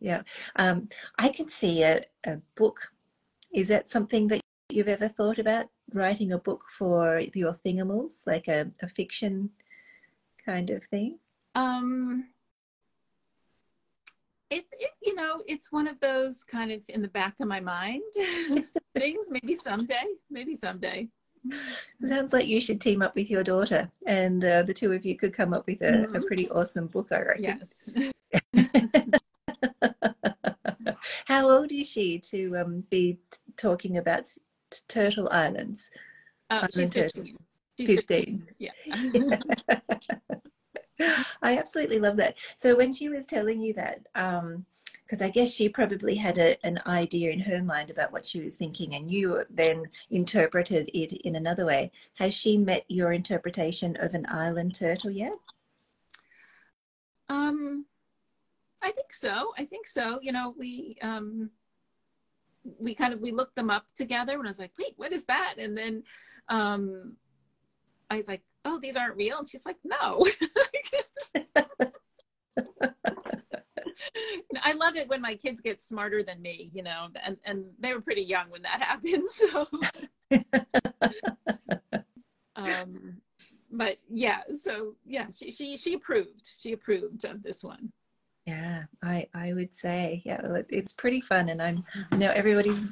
yeah. 0.00 0.22
Um, 0.56 0.88
I 1.18 1.28
can 1.28 1.48
see 1.48 1.82
a, 1.82 2.00
a 2.24 2.38
book. 2.56 2.92
Is 3.52 3.68
that 3.68 3.90
something 3.90 4.28
that 4.28 4.40
you've 4.68 4.88
ever 4.88 5.08
thought 5.08 5.38
about 5.38 5.66
writing 5.94 6.32
a 6.32 6.38
book 6.38 6.64
for 6.70 7.20
your 7.34 7.54
thingamals, 7.64 8.26
like 8.26 8.46
a, 8.46 8.70
a 8.82 8.88
fiction 8.88 9.50
kind 10.44 10.70
of 10.70 10.84
thing? 10.84 11.18
Um, 11.58 12.26
it, 14.50 14.64
it, 14.72 14.90
you 15.02 15.14
know, 15.14 15.42
it's 15.46 15.72
one 15.72 15.88
of 15.88 15.98
those 16.00 16.44
kind 16.44 16.70
of 16.70 16.80
in 16.88 17.02
the 17.02 17.08
back 17.08 17.34
of 17.40 17.48
my 17.48 17.60
mind 17.60 18.02
things. 18.96 19.30
Maybe 19.30 19.54
someday, 19.54 20.04
maybe 20.30 20.54
someday. 20.54 21.08
Sounds 22.04 22.32
like 22.32 22.46
you 22.46 22.60
should 22.60 22.80
team 22.80 23.02
up 23.02 23.14
with 23.14 23.30
your 23.30 23.42
daughter, 23.42 23.90
and 24.06 24.44
uh, 24.44 24.62
the 24.62 24.74
two 24.74 24.92
of 24.92 25.04
you 25.04 25.16
could 25.16 25.32
come 25.32 25.52
up 25.52 25.66
with 25.66 25.82
a, 25.82 25.84
mm. 25.84 26.04
a 26.04 26.06
mm-hmm. 26.06 26.26
pretty 26.26 26.48
awesome 26.50 26.86
book. 26.86 27.08
I 27.10 27.20
reckon. 27.20 27.44
Yes. 27.44 27.84
How 31.26 31.50
old 31.50 31.72
is 31.72 31.88
she 31.88 32.18
to 32.30 32.56
um, 32.58 32.84
be 32.90 33.14
t- 33.14 33.20
talking 33.56 33.98
about 33.98 34.24
t- 34.70 34.80
turtle 34.88 35.28
islands? 35.30 35.90
Uh, 36.50 36.66
she's 36.72 36.92
15. 36.92 37.36
She's 37.78 37.86
15. 37.86 38.46
15. 38.46 38.48
Yeah. 38.58 38.72
I 41.42 41.56
absolutely 41.58 41.98
love 41.98 42.16
that. 42.16 42.36
So 42.56 42.76
when 42.76 42.92
she 42.92 43.08
was 43.08 43.26
telling 43.26 43.60
you 43.60 43.72
that, 43.74 44.06
um, 44.14 44.66
because 45.08 45.22
I 45.22 45.30
guess 45.30 45.50
she 45.50 45.70
probably 45.70 46.16
had 46.16 46.36
a, 46.36 46.66
an 46.66 46.80
idea 46.86 47.30
in 47.30 47.40
her 47.40 47.62
mind 47.62 47.88
about 47.88 48.12
what 48.12 48.26
she 48.26 48.40
was 48.40 48.56
thinking, 48.56 48.94
and 48.94 49.10
you 49.10 49.42
then 49.48 49.84
interpreted 50.10 50.90
it 50.92 51.12
in 51.22 51.36
another 51.36 51.64
way. 51.64 51.90
Has 52.14 52.34
she 52.34 52.58
met 52.58 52.84
your 52.88 53.12
interpretation 53.12 53.96
of 54.00 54.12
an 54.12 54.26
island 54.28 54.74
turtle 54.74 55.10
yet? 55.10 55.32
Um, 57.30 57.86
I 58.82 58.90
think 58.90 59.14
so. 59.14 59.52
I 59.56 59.64
think 59.64 59.86
so. 59.86 60.18
You 60.20 60.32
know, 60.32 60.54
we 60.58 60.98
um, 61.00 61.50
we 62.78 62.94
kind 62.94 63.14
of 63.14 63.20
we 63.20 63.32
looked 63.32 63.56
them 63.56 63.70
up 63.70 63.86
together, 63.94 64.34
and 64.38 64.46
I 64.46 64.50
was 64.50 64.58
like, 64.58 64.72
"Wait, 64.78 64.92
what 64.96 65.12
is 65.12 65.24
that?" 65.24 65.54
And 65.56 65.76
then 65.76 66.02
um, 66.50 67.16
I 68.10 68.18
was 68.18 68.28
like, 68.28 68.42
"Oh, 68.64 68.78
these 68.78 68.96
aren't 68.96 69.16
real." 69.16 69.38
And 69.38 69.48
she's 69.48 69.66
like, 69.66 69.76
"No." 69.84 70.26
I 74.62 74.72
love 74.72 74.96
it 74.96 75.08
when 75.08 75.20
my 75.20 75.34
kids 75.34 75.60
get 75.60 75.80
smarter 75.80 76.22
than 76.22 76.42
me, 76.42 76.70
you 76.74 76.82
know, 76.82 77.08
and, 77.24 77.36
and 77.44 77.64
they 77.78 77.94
were 77.94 78.00
pretty 78.00 78.22
young 78.22 78.50
when 78.50 78.62
that 78.62 78.82
happened. 78.82 79.26
So, 79.28 79.66
um, 82.56 83.20
but 83.70 83.98
yeah, 84.10 84.40
so 84.54 84.94
yeah, 85.06 85.26
she, 85.34 85.50
she, 85.50 85.76
she 85.76 85.94
approved, 85.94 86.50
she 86.56 86.72
approved 86.72 87.24
of 87.24 87.42
this 87.42 87.62
one. 87.64 87.92
Yeah, 88.46 88.84
I, 89.02 89.26
I 89.34 89.52
would 89.52 89.74
say, 89.74 90.22
yeah, 90.24 90.40
it's 90.70 90.92
pretty 90.92 91.20
fun. 91.20 91.50
And 91.50 91.60
I'm, 91.60 91.84
you 92.12 92.18
know, 92.18 92.30
everybody's 92.30 92.82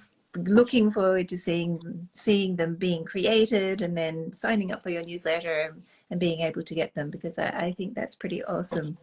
looking 0.44 0.90
forward 0.90 1.28
to 1.28 1.38
seeing 1.38 2.08
seeing 2.10 2.56
them 2.56 2.74
being 2.74 3.04
created 3.04 3.82
and 3.82 3.96
then 3.96 4.32
signing 4.32 4.72
up 4.72 4.82
for 4.82 4.90
your 4.90 5.02
newsletter 5.02 5.74
and, 6.10 6.20
being 6.20 6.40
able 6.40 6.62
to 6.62 6.74
get 6.74 6.94
them 6.94 7.10
because 7.10 7.38
I, 7.38 7.48
I 7.48 7.72
think 7.72 7.94
that's 7.94 8.14
pretty 8.14 8.42
awesome 8.44 8.96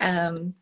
um, 0.00 0.54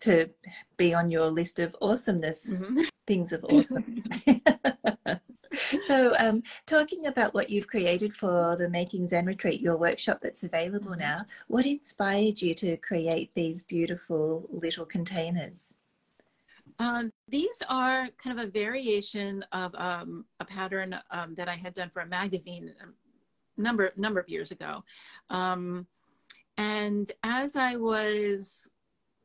to 0.00 0.28
be 0.76 0.92
on 0.92 1.10
your 1.10 1.30
list 1.30 1.58
of 1.58 1.76
awesomeness 1.80 2.60
mm-hmm. 2.60 2.82
things 3.06 3.32
of 3.32 3.44
awesome. 3.50 4.02
so 5.86 6.14
um, 6.18 6.42
talking 6.66 7.06
about 7.06 7.34
what 7.34 7.48
you've 7.48 7.68
created 7.68 8.14
for 8.14 8.56
the 8.56 8.68
Making 8.68 9.08
Zen 9.08 9.26
Retreat, 9.26 9.60
your 9.60 9.76
workshop 9.76 10.18
that's 10.20 10.44
available 10.44 10.90
mm-hmm. 10.90 11.00
now, 11.00 11.26
what 11.48 11.66
inspired 11.66 12.42
you 12.42 12.54
to 12.56 12.76
create 12.78 13.30
these 13.34 13.62
beautiful 13.62 14.48
little 14.50 14.84
containers? 14.84 15.74
Um, 16.78 17.10
these 17.28 17.62
are 17.68 18.08
kind 18.22 18.38
of 18.38 18.46
a 18.46 18.50
variation 18.50 19.44
of 19.52 19.74
um, 19.74 20.26
a 20.40 20.44
pattern 20.44 20.98
um, 21.10 21.34
that 21.34 21.48
I 21.48 21.54
had 21.54 21.74
done 21.74 21.90
for 21.90 22.00
a 22.00 22.06
magazine 22.06 22.72
a 22.80 22.84
um, 22.84 22.94
number 23.56 23.92
number 23.96 24.20
of 24.20 24.28
years 24.28 24.50
ago. 24.50 24.84
Um, 25.30 25.86
and 26.58 27.10
as 27.22 27.56
I 27.56 27.76
was 27.76 28.68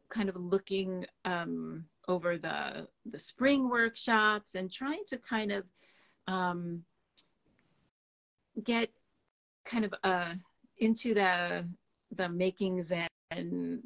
kind 0.10 0.30
of 0.30 0.36
looking 0.36 1.06
um, 1.26 1.86
over 2.08 2.38
the 2.38 2.88
the 3.06 3.20
spring 3.20 3.70
workshops 3.70 4.56
and 4.56 4.72
trying 4.72 5.04
to 5.08 5.18
kind 5.18 5.52
of 5.52 5.64
get 8.64 8.90
kind 9.66 9.86
of 9.86 9.94
uh, 10.04 10.34
into 10.78 11.14
the 11.14 11.66
the 12.16 12.30
making 12.30 12.82
Zen 12.84 13.82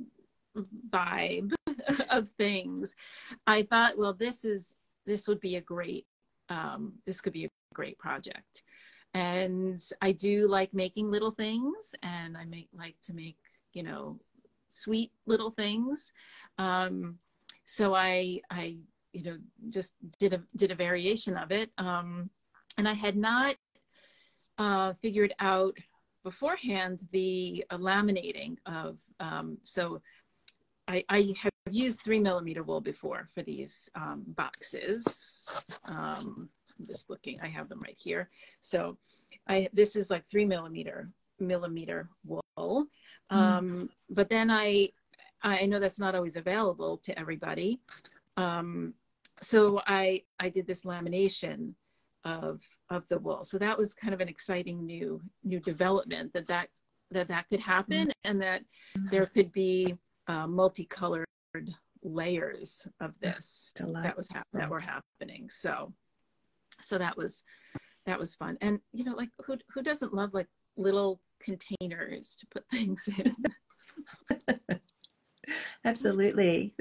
vibe 0.90 1.54
of 2.10 2.30
things, 2.30 2.96
I 3.46 3.64
thought, 3.64 3.98
well, 3.98 4.14
this 4.14 4.46
is 4.46 4.76
this 5.06 5.28
would 5.28 5.40
be 5.40 5.56
a 5.56 5.62
great 5.62 6.06
um, 6.50 6.94
this 7.06 7.22
could 7.22 7.34
be 7.34 7.46
a 7.46 7.50
great 7.74 7.98
project. 7.98 8.64
And 9.14 9.82
I 10.02 10.12
do 10.12 10.48
like 10.48 10.74
making 10.74 11.10
little 11.10 11.32
things, 11.32 11.96
and 12.04 12.36
I 12.36 12.46
make 12.46 12.68
like 12.74 12.96
to 13.04 13.14
make 13.14 13.38
you 13.74 13.84
know 13.84 14.20
sweet 14.68 15.12
little 15.26 15.52
things. 15.52 16.12
Um, 16.58 17.20
so 17.66 17.96
I 17.96 18.42
I 18.52 18.78
you 19.14 19.24
know 19.24 19.38
just 19.70 19.94
did 20.20 20.34
a 20.34 20.42
did 20.58 20.72
a 20.72 20.76
variation 20.76 21.38
of 21.38 21.52
it, 21.52 21.72
um, 21.78 22.30
and 22.78 22.88
I 22.88 22.94
had 22.94 23.16
not 23.16 23.56
uh, 24.58 24.94
figured 25.02 25.34
out 25.40 25.78
beforehand 26.24 27.08
the 27.12 27.64
uh, 27.70 27.78
laminating 27.78 28.58
of 28.66 28.98
um, 29.22 29.58
so 29.64 30.02
I, 30.88 31.04
I 31.10 31.36
have 31.42 31.52
used 31.70 32.02
three 32.02 32.20
millimeter 32.20 32.64
wool 32.64 32.82
before 32.82 33.30
for 33.34 33.42
these 33.42 33.90
um, 33.96 34.24
boxes. 34.28 35.48
Um, 35.86 36.50
I'm 36.80 36.86
just 36.86 37.10
looking, 37.10 37.40
I 37.42 37.48
have 37.48 37.70
them 37.70 37.82
right 37.82 37.98
here. 37.98 38.30
So 38.62 38.98
I, 39.48 39.70
this 39.74 39.96
is 39.96 40.10
like 40.10 40.26
three 40.30 40.46
millimeter 40.46 41.10
millimeter 41.40 42.10
wool. 42.26 42.88
Hmm. 43.30 43.38
Um, 43.38 43.90
but 44.10 44.30
then 44.30 44.52
I, 44.52 44.90
I 45.42 45.66
know 45.66 45.80
that's 45.80 46.00
not 46.00 46.16
always 46.16 46.36
available 46.36 46.98
to 47.00 47.18
everybody. 47.20 47.80
Um, 48.38 48.94
so 49.42 49.82
I, 49.86 50.24
I 50.40 50.50
did 50.50 50.68
this 50.68 50.84
lamination 50.84 51.74
of, 52.24 52.62
of 52.90 53.08
the 53.08 53.20
wool. 53.20 53.44
So 53.44 53.58
that 53.58 53.78
was 53.78 53.94
kind 53.94 54.14
of 54.14 54.22
an 54.22 54.30
exciting 54.30 54.86
new, 54.86 55.22
new 55.44 55.60
development 55.60 56.34
that 56.34 56.48
that 56.48 56.70
that 57.12 57.28
that 57.28 57.48
could 57.48 57.60
happen 57.60 58.12
and 58.24 58.42
that 58.42 58.64
there 59.12 59.28
could 59.28 59.52
be 59.52 59.96
uh, 60.28 60.48
multicolored 60.48 61.26
layers 62.04 62.88
of 63.00 63.14
this 63.20 63.72
that 63.76 64.16
was 64.16 64.28
hap- 64.30 64.48
that 64.54 64.70
were 64.70 64.80
happening. 64.80 65.50
So 65.50 65.94
so 66.82 66.98
that 66.98 67.18
was 67.18 67.44
that 68.06 68.20
was 68.20 68.36
fun. 68.36 68.58
And 68.62 68.80
you 68.94 69.04
know 69.04 69.16
like 69.16 69.30
who 69.46 69.58
who 69.74 69.82
doesn't 69.82 70.14
love 70.14 70.34
like 70.34 70.48
little 70.78 71.22
containers 71.42 72.36
to 72.40 72.48
put 72.52 72.68
things 72.70 73.08
in? 73.18 73.36
Absolutely. 75.86 76.74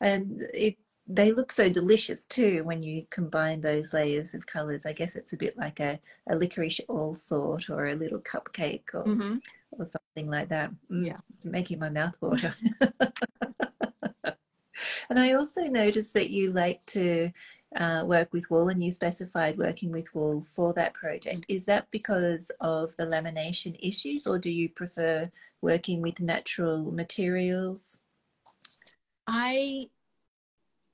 And 0.00 0.42
it 0.52 0.76
they 1.06 1.32
look 1.32 1.52
so 1.52 1.68
delicious 1.68 2.24
too 2.24 2.64
when 2.64 2.82
you 2.82 3.06
combine 3.10 3.60
those 3.60 3.92
layers 3.92 4.34
of 4.34 4.46
colors. 4.46 4.86
I 4.86 4.92
guess 4.92 5.16
it's 5.16 5.34
a 5.34 5.36
bit 5.36 5.56
like 5.56 5.80
a, 5.80 5.98
a 6.30 6.36
licorice 6.36 6.80
all 6.88 7.14
sort 7.14 7.68
or 7.68 7.86
a 7.88 7.94
little 7.94 8.20
cupcake 8.20 8.94
or, 8.94 9.04
mm-hmm. 9.04 9.36
or 9.72 9.86
something 9.86 10.30
like 10.30 10.48
that. 10.48 10.70
Mm, 10.90 11.06
yeah. 11.06 11.18
Making 11.44 11.80
my 11.80 11.90
mouth 11.90 12.14
water. 12.20 12.54
and 15.10 15.18
I 15.18 15.34
also 15.34 15.64
noticed 15.64 16.14
that 16.14 16.30
you 16.30 16.52
like 16.52 16.84
to 16.86 17.30
uh, 17.76 18.04
work 18.06 18.32
with 18.32 18.50
wool 18.50 18.68
and 18.68 18.82
you 18.82 18.90
specified 18.90 19.58
working 19.58 19.90
with 19.90 20.14
wool 20.14 20.46
for 20.46 20.72
that 20.72 20.94
project. 20.94 21.44
Is 21.48 21.66
that 21.66 21.90
because 21.90 22.50
of 22.60 22.96
the 22.96 23.04
lamination 23.04 23.76
issues 23.82 24.26
or 24.26 24.38
do 24.38 24.48
you 24.48 24.70
prefer 24.70 25.30
working 25.60 26.00
with 26.00 26.20
natural 26.20 26.90
materials? 26.90 27.98
I 29.26 29.88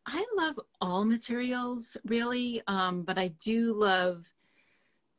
I 0.06 0.24
love 0.36 0.58
all 0.80 1.04
materials 1.04 1.96
really, 2.04 2.62
um, 2.66 3.02
but 3.02 3.18
I 3.18 3.28
do 3.28 3.74
love 3.74 4.30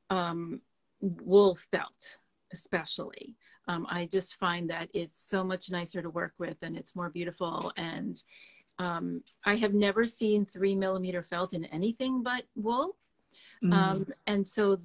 um, 0.09 0.61
wool 0.99 1.55
felt 1.55 2.17
especially. 2.53 3.35
Um, 3.67 3.87
I 3.89 4.05
just 4.05 4.35
find 4.37 4.69
that 4.69 4.89
it's 4.93 5.19
so 5.19 5.43
much 5.43 5.69
nicer 5.69 6.01
to 6.01 6.09
work 6.09 6.33
with 6.37 6.57
and 6.61 6.75
it's 6.75 6.95
more 6.95 7.09
beautiful. 7.09 7.71
And 7.77 8.21
um, 8.79 9.23
I 9.45 9.55
have 9.55 9.73
never 9.73 10.05
seen 10.05 10.45
three 10.45 10.75
millimeter 10.75 11.21
felt 11.21 11.53
in 11.53 11.65
anything 11.65 12.23
but 12.23 12.43
wool. 12.55 12.97
Mm. 13.63 14.11
and 14.27 14.45
so 14.45 14.79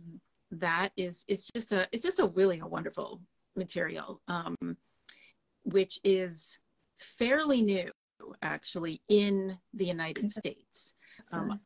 that 0.53 0.91
is, 0.97 1.25
it's 1.27 1.51
just 1.53 1.73
a, 1.73 1.89
it's 1.91 2.05
just 2.05 2.21
a 2.21 2.27
really 2.27 2.61
a 2.61 2.67
wonderful 2.67 3.21
material, 3.57 4.21
um, 4.29 4.77
which 5.65 5.99
is 6.05 6.59
fairly 6.97 7.63
new 7.63 7.91
actually 8.43 9.01
in 9.09 9.59
the 9.75 9.87
United 9.87 10.31
States. 10.31 10.95
Um, 11.33 11.61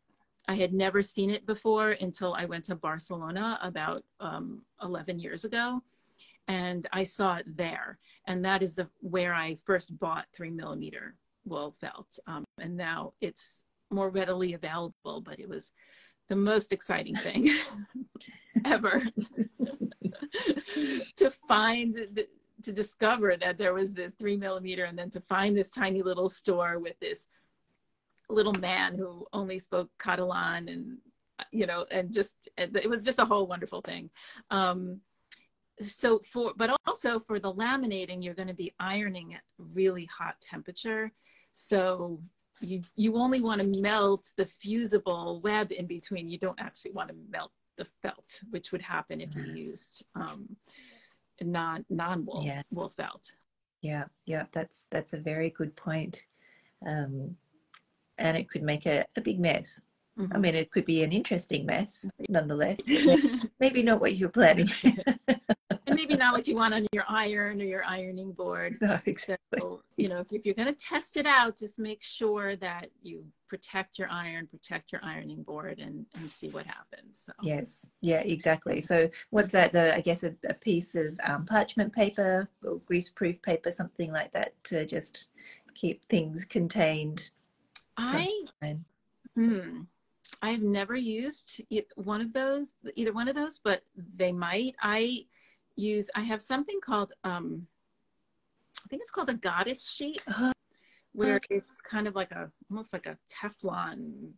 I 0.49 0.55
had 0.55 0.73
never 0.73 1.03
seen 1.03 1.31
it 1.31 1.47
before 1.47 1.91
until 1.93 2.35
I 2.35 2.45
went 2.45 2.65
to 2.67 2.75
Barcelona 2.75 3.59
about 3.63 4.03
um, 4.19 4.63
11 4.83 5.19
years 5.19 5.45
ago. 5.45 5.83
And 6.49 6.89
I 6.93 7.05
saw 7.05 7.37
it 7.37 7.57
there. 7.57 7.99
And 8.27 8.45
that 8.45 8.63
is 8.63 8.75
the 8.75 8.89
where 9.01 9.33
I 9.33 9.57
first 9.65 9.97
bought 9.99 10.27
three 10.33 10.51
millimeter 10.51 11.15
wool 11.45 11.75
felt. 11.81 12.19
Um, 12.27 12.45
and 12.59 12.77
now 12.77 13.13
it's 13.21 13.63
more 13.91 14.11
readily 14.11 14.55
available, 14.55 15.21
but 15.21 15.39
it 15.39 15.49
was 15.49 15.73
the 16.29 16.37
most 16.37 16.73
exciting 16.73 17.17
thing 17.17 17.55
ever 18.65 19.03
to 21.17 21.33
find 21.49 21.95
to 22.65 22.73
discover 22.73 23.37
that 23.37 23.59
there 23.59 23.75
was 23.75 23.95
this 23.95 24.13
three 24.19 24.37
millimeter 24.37 24.85
and 24.85 24.99
then 24.99 25.11
to 25.11 25.21
find 25.23 25.57
this 25.57 25.71
tiny 25.71 26.03
little 26.03 26.29
store 26.29 26.79
with 26.79 26.99
this 27.01 27.27
little 28.29 28.55
man 28.55 28.97
who 28.97 29.27
only 29.33 29.59
spoke 29.59 29.91
Catalan 29.99 30.69
and 30.69 30.99
you 31.53 31.67
know 31.67 31.87
and 31.91 32.13
just 32.13 32.37
it 32.59 32.89
was 32.89 33.05
just 33.05 33.19
a 33.19 33.25
whole 33.25 33.47
wonderful 33.47 33.81
thing. 33.81 34.11
Um, 34.51 35.01
so 35.87 36.21
for 36.25 36.53
but 36.57 36.79
also 36.87 37.21
for 37.21 37.41
the 37.41 37.53
laminating 37.53 38.23
you're 38.23 38.35
going 38.35 38.49
to 38.49 38.55
be 38.55 38.75
ironing 38.79 39.35
at 39.35 39.43
really 39.59 40.05
hot 40.07 40.37
temperature. 40.41 41.11
So 41.53 42.21
you 42.61 42.83
you 42.97 43.17
only 43.17 43.41
want 43.41 43.61
to 43.61 43.81
melt 43.81 44.29
the 44.37 44.47
fusible 44.47 45.41
web 45.43 45.73
in 45.73 45.87
between. 45.87 46.29
You 46.29 46.39
don't 46.39 46.61
actually 46.61 46.93
want 46.93 47.09
to 47.09 47.17
melt 47.31 47.53
the 47.79 47.87
felt 48.03 48.41
which 48.51 48.73
would 48.73 48.83
happen 48.83 49.21
if 49.21 49.35
you 49.35 49.43
used 49.55 50.05
um, 50.15 50.57
non 51.43 51.85
non 51.89 52.25
wool 52.25 52.45
yeah. 52.45 52.63
wool 52.71 52.89
felt. 52.89 53.33
Yeah, 53.83 54.05
yeah, 54.27 54.45
that's 54.53 54.87
that's 54.91 55.13
a 55.13 55.19
very 55.19 55.51
good 55.51 55.75
point. 55.77 56.27
Um, 56.87 57.37
and 58.19 58.37
it 58.37 58.51
could 58.51 58.63
make 58.63 58.87
a, 58.87 59.05
a 59.17 59.21
big 59.21 59.41
mess. 59.41 59.81
Mm-hmm. 60.19 60.35
I 60.35 60.39
mean, 60.39 60.55
it 60.55 60.71
could 60.71 60.85
be 60.85 61.03
an 61.03 61.13
interesting 61.13 61.65
mess, 61.65 62.05
nonetheless. 62.29 62.81
maybe 63.61 63.83
not 63.83 64.01
what 64.01 64.17
you're 64.17 64.29
planning. 64.29 64.71
maybe 66.01 66.17
not 66.17 66.33
what 66.33 66.49
you 66.49 66.57
want 66.57 66.73
on 66.73 66.87
your 66.93 67.05
iron 67.09 67.61
or 67.61 67.65
your 67.65 67.85
ironing 67.85 68.33
board. 68.33 68.79
No, 68.91 68.99
exactly. 69.05 69.61
So, 69.61 69.83
you 69.97 70.09
know, 70.09 70.21
if, 70.21 70.33
if 70.33 70.47
you're 70.47 70.55
going 70.55 70.75
to 70.75 70.85
test 70.85 71.17
it 71.17 71.27
out, 71.27 71.57
just 71.57 71.79
make 71.79 72.03
sure 72.03 72.57
that 72.57 72.87
you 73.03 73.25
protect 73.49 73.99
your 73.99 74.11
iron, 74.11 74.47
protect 74.47 74.91
your 74.91 75.05
ironing 75.05 75.43
board, 75.43 75.79
and, 75.79 76.07
and 76.15 76.31
see 76.31 76.49
what 76.49 76.67
happens. 76.67 77.23
So. 77.27 77.33
Yes, 77.43 77.89
yeah, 78.01 78.21
exactly. 78.21 78.81
So, 78.81 79.11
what's 79.31 79.53
that? 79.53 79.73
The 79.73 79.95
I 79.95 80.01
guess 80.01 80.23
a, 80.25 80.35
a 80.49 80.55
piece 80.55 80.95
of 80.95 81.19
um, 81.25 81.47
parchment 81.47 81.93
paper 81.93 82.49
or 82.65 82.81
greaseproof 82.91 83.43
paper, 83.43 83.71
something 83.71 84.13
like 84.13 84.33
that, 84.33 84.53
to 84.65 84.87
just 84.87 85.29
keep 85.75 86.05
things 86.09 86.45
contained. 86.45 87.31
I 87.97 88.45
hmm. 89.37 89.83
I've 90.43 90.63
never 90.63 90.97
used 90.97 91.61
one 91.97 92.23
of 92.23 92.33
those, 92.33 92.75
either 92.95 93.13
one 93.13 93.29
of 93.29 93.35
those, 93.35 93.59
but 93.59 93.83
they 94.17 94.33
might. 94.33 94.75
I 94.81 95.27
use, 95.81 96.11
I 96.15 96.23
have 96.23 96.43
something 96.43 96.81
called, 96.81 97.13
um, 97.25 97.67
I 98.85 98.89
think 98.89 99.03
it's 99.03 99.11
called 99.11 99.31
a 99.31 99.35
goddess 99.35 99.91
sheet, 99.91 100.23
uh-huh. 100.27 100.53
where 101.13 101.41
it's 101.51 101.81
kind 101.81 102.07
of 102.07 102.15
like 102.15 102.33
a, 102.33 102.51
almost 102.71 102.93
like 102.93 103.07
a 103.07 103.17
Teflon 103.29 104.31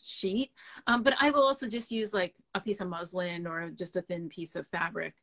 sheet. 0.00 0.52
Um, 0.86 1.02
but 1.02 1.14
I 1.20 1.30
will 1.30 1.42
also 1.42 1.68
just 1.68 1.90
use 1.90 2.14
like 2.14 2.34
a 2.54 2.60
piece 2.60 2.80
of 2.80 2.88
muslin 2.88 3.46
or 3.46 3.70
just 3.70 3.96
a 3.96 4.02
thin 4.02 4.28
piece 4.28 4.56
of 4.56 4.66
fabric 4.68 5.14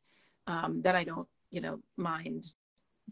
um, 0.46 0.82
that 0.82 0.94
I 0.94 1.04
don't, 1.04 1.28
you 1.50 1.60
know, 1.60 1.80
mind 1.96 2.52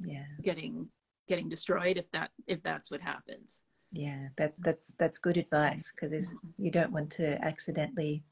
yeah. 0.00 0.24
getting 0.42 0.88
getting 1.26 1.48
destroyed 1.48 1.96
if 1.96 2.10
that 2.12 2.30
if 2.46 2.62
that's 2.62 2.90
what 2.90 3.00
happens. 3.00 3.62
Yeah, 3.92 4.28
that 4.38 4.54
that's 4.58 4.92
that's 4.98 5.18
good 5.18 5.36
advice 5.36 5.92
because 5.94 6.12
mm-hmm. 6.12 6.64
you 6.64 6.70
don't 6.70 6.92
want 6.92 7.10
to 7.12 7.42
accidentally 7.44 8.24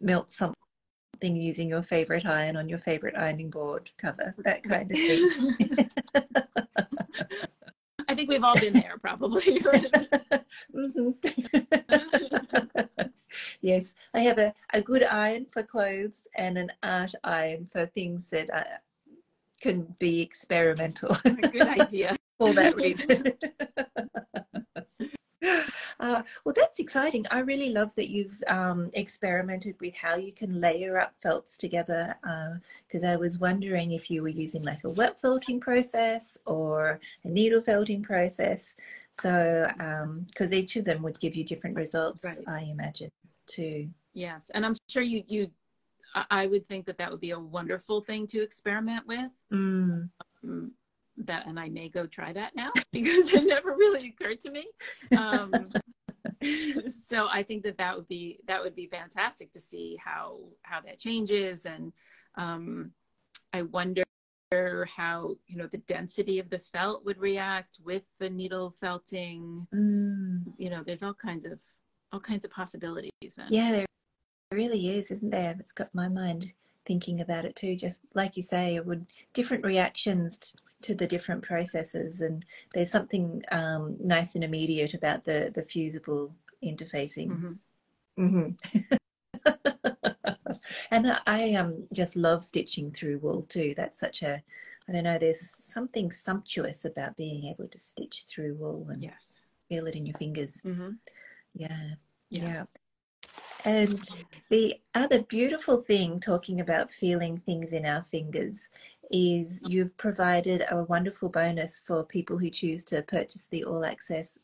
melt 0.00 0.30
something 0.30 0.56
using 1.30 1.68
your 1.68 1.82
favorite 1.82 2.26
iron 2.26 2.56
on 2.56 2.68
your 2.68 2.78
favorite 2.78 3.14
ironing 3.16 3.50
board 3.50 3.90
cover, 3.98 4.34
that 4.38 4.62
kind 4.62 4.90
of 4.90 4.96
thing. 4.96 5.88
I 8.08 8.14
think 8.14 8.28
we've 8.28 8.44
all 8.44 8.58
been 8.58 8.74
there 8.74 8.98
probably. 9.00 9.60
mm-hmm. 10.74 11.10
yes, 13.62 13.94
I 14.12 14.20
have 14.20 14.38
a, 14.38 14.52
a 14.72 14.82
good 14.82 15.04
iron 15.04 15.46
for 15.50 15.62
clothes 15.62 16.26
and 16.36 16.58
an 16.58 16.72
art 16.82 17.14
iron 17.24 17.68
for 17.72 17.86
things 17.86 18.26
that 18.30 18.52
uh, 18.52 18.64
can 19.60 19.94
be 19.98 20.20
experimental. 20.20 21.16
good 21.24 21.68
idea. 21.68 22.16
for 22.38 22.52
that 22.52 22.76
reason. 22.76 23.32
Uh, 26.00 26.22
well, 26.44 26.54
that's 26.56 26.78
exciting. 26.78 27.24
I 27.30 27.40
really 27.40 27.70
love 27.70 27.90
that 27.96 28.08
you've 28.08 28.42
um, 28.46 28.90
experimented 28.94 29.76
with 29.80 29.94
how 29.94 30.16
you 30.16 30.32
can 30.32 30.60
layer 30.60 30.98
up 30.98 31.14
felts 31.22 31.56
together. 31.56 32.14
Because 32.86 33.04
uh, 33.04 33.08
I 33.08 33.16
was 33.16 33.38
wondering 33.38 33.92
if 33.92 34.10
you 34.10 34.22
were 34.22 34.28
using 34.28 34.62
like 34.64 34.84
a 34.84 34.90
wet 34.90 35.20
felting 35.20 35.60
process 35.60 36.38
or 36.46 37.00
a 37.24 37.28
needle 37.28 37.60
felting 37.60 38.02
process. 38.02 38.74
So, 39.12 39.66
because 39.76 40.52
um, 40.52 40.54
each 40.54 40.76
of 40.76 40.84
them 40.84 41.02
would 41.02 41.20
give 41.20 41.36
you 41.36 41.44
different 41.44 41.76
results, 41.76 42.24
right. 42.24 42.38
I 42.48 42.60
imagine, 42.70 43.10
too. 43.46 43.90
Yes, 44.14 44.50
and 44.54 44.64
I'm 44.64 44.74
sure 44.88 45.02
you 45.02 45.22
you. 45.26 45.50
I 46.30 46.46
would 46.46 46.66
think 46.66 46.84
that 46.86 46.98
that 46.98 47.10
would 47.10 47.20
be 47.20 47.30
a 47.30 47.38
wonderful 47.38 48.02
thing 48.02 48.26
to 48.28 48.42
experiment 48.42 49.06
with. 49.06 49.30
Mm. 49.50 50.10
Um, 50.44 50.72
that 51.18 51.46
and 51.46 51.58
I 51.58 51.68
may 51.68 51.88
go 51.88 52.06
try 52.06 52.32
that 52.32 52.54
now 52.56 52.72
because 52.92 53.32
it 53.32 53.44
never 53.44 53.70
really 53.70 54.08
occurred 54.08 54.40
to 54.40 54.50
me. 54.50 54.66
Um, 55.16 55.70
so 56.88 57.28
I 57.28 57.42
think 57.42 57.62
that 57.64 57.78
that 57.78 57.96
would 57.96 58.08
be 58.08 58.40
that 58.46 58.62
would 58.62 58.74
be 58.74 58.86
fantastic 58.86 59.52
to 59.52 59.60
see 59.60 59.98
how 60.02 60.40
how 60.62 60.80
that 60.82 60.98
changes, 60.98 61.66
and 61.66 61.92
um, 62.36 62.92
I 63.52 63.62
wonder 63.62 64.04
how 64.96 65.36
you 65.46 65.56
know 65.56 65.66
the 65.66 65.78
density 65.78 66.38
of 66.38 66.50
the 66.50 66.58
felt 66.58 67.04
would 67.04 67.18
react 67.18 67.78
with 67.84 68.02
the 68.18 68.30
needle 68.30 68.74
felting. 68.80 69.66
Mm. 69.74 70.44
You 70.58 70.70
know, 70.70 70.82
there's 70.84 71.02
all 71.02 71.14
kinds 71.14 71.46
of 71.46 71.58
all 72.12 72.20
kinds 72.20 72.44
of 72.44 72.50
possibilities. 72.50 73.10
And, 73.38 73.50
yeah, 73.50 73.72
there 73.72 73.86
really 74.52 74.88
is, 74.88 75.10
isn't 75.10 75.30
there? 75.30 75.54
That's 75.54 75.72
got 75.72 75.94
my 75.94 76.08
mind 76.08 76.52
thinking 76.84 77.20
about 77.20 77.44
it 77.44 77.56
too. 77.56 77.76
Just 77.76 78.02
like 78.14 78.36
you 78.36 78.42
say, 78.42 78.74
it 78.74 78.86
would 78.86 79.06
different 79.32 79.64
reactions 79.64 80.54
to 80.82 80.94
the 80.94 81.06
different 81.06 81.42
processes 81.42 82.20
and 82.20 82.44
there's 82.74 82.90
something 82.90 83.42
um, 83.52 83.96
nice 84.00 84.34
and 84.34 84.42
immediate 84.42 84.94
about 84.94 85.24
the 85.24 85.50
the 85.54 85.62
fusible 85.62 86.34
interfacing 86.62 87.28
mm-hmm. 87.28 87.52
Mm-hmm. 88.18 88.94
And 90.90 91.10
I, 91.10 91.18
I 91.26 91.54
um 91.54 91.86
just 91.92 92.16
love 92.16 92.44
stitching 92.44 92.90
through 92.90 93.18
wool 93.18 93.42
too. 93.48 93.74
That's 93.76 93.98
such 93.98 94.22
a 94.22 94.42
I 94.88 94.92
don't 94.92 95.04
know, 95.04 95.18
there's 95.18 95.54
something 95.60 96.10
sumptuous 96.10 96.84
about 96.84 97.16
being 97.16 97.46
able 97.46 97.68
to 97.68 97.78
stitch 97.78 98.24
through 98.28 98.54
wool 98.54 98.86
and 98.90 99.02
yes. 99.02 99.40
feel 99.68 99.86
it 99.86 99.94
in 99.94 100.06
your 100.06 100.18
fingers. 100.18 100.60
Mm-hmm. 100.64 100.90
Yeah. 101.54 101.94
Yeah. 102.30 102.42
yeah. 102.42 102.64
And 103.64 104.08
the 104.50 104.74
other 104.94 105.22
beautiful 105.22 105.80
thing, 105.80 106.20
talking 106.20 106.60
about 106.60 106.90
feeling 106.90 107.38
things 107.38 107.72
in 107.72 107.86
our 107.86 108.04
fingers, 108.10 108.68
is 109.10 109.62
you've 109.68 109.96
provided 109.96 110.64
a 110.70 110.84
wonderful 110.84 111.28
bonus 111.28 111.82
for 111.86 112.02
people 112.04 112.38
who 112.38 112.50
choose 112.50 112.84
to 112.84 113.02
purchase 113.02 113.46
the 113.46 113.64
all 113.64 113.84
access, 113.84 114.38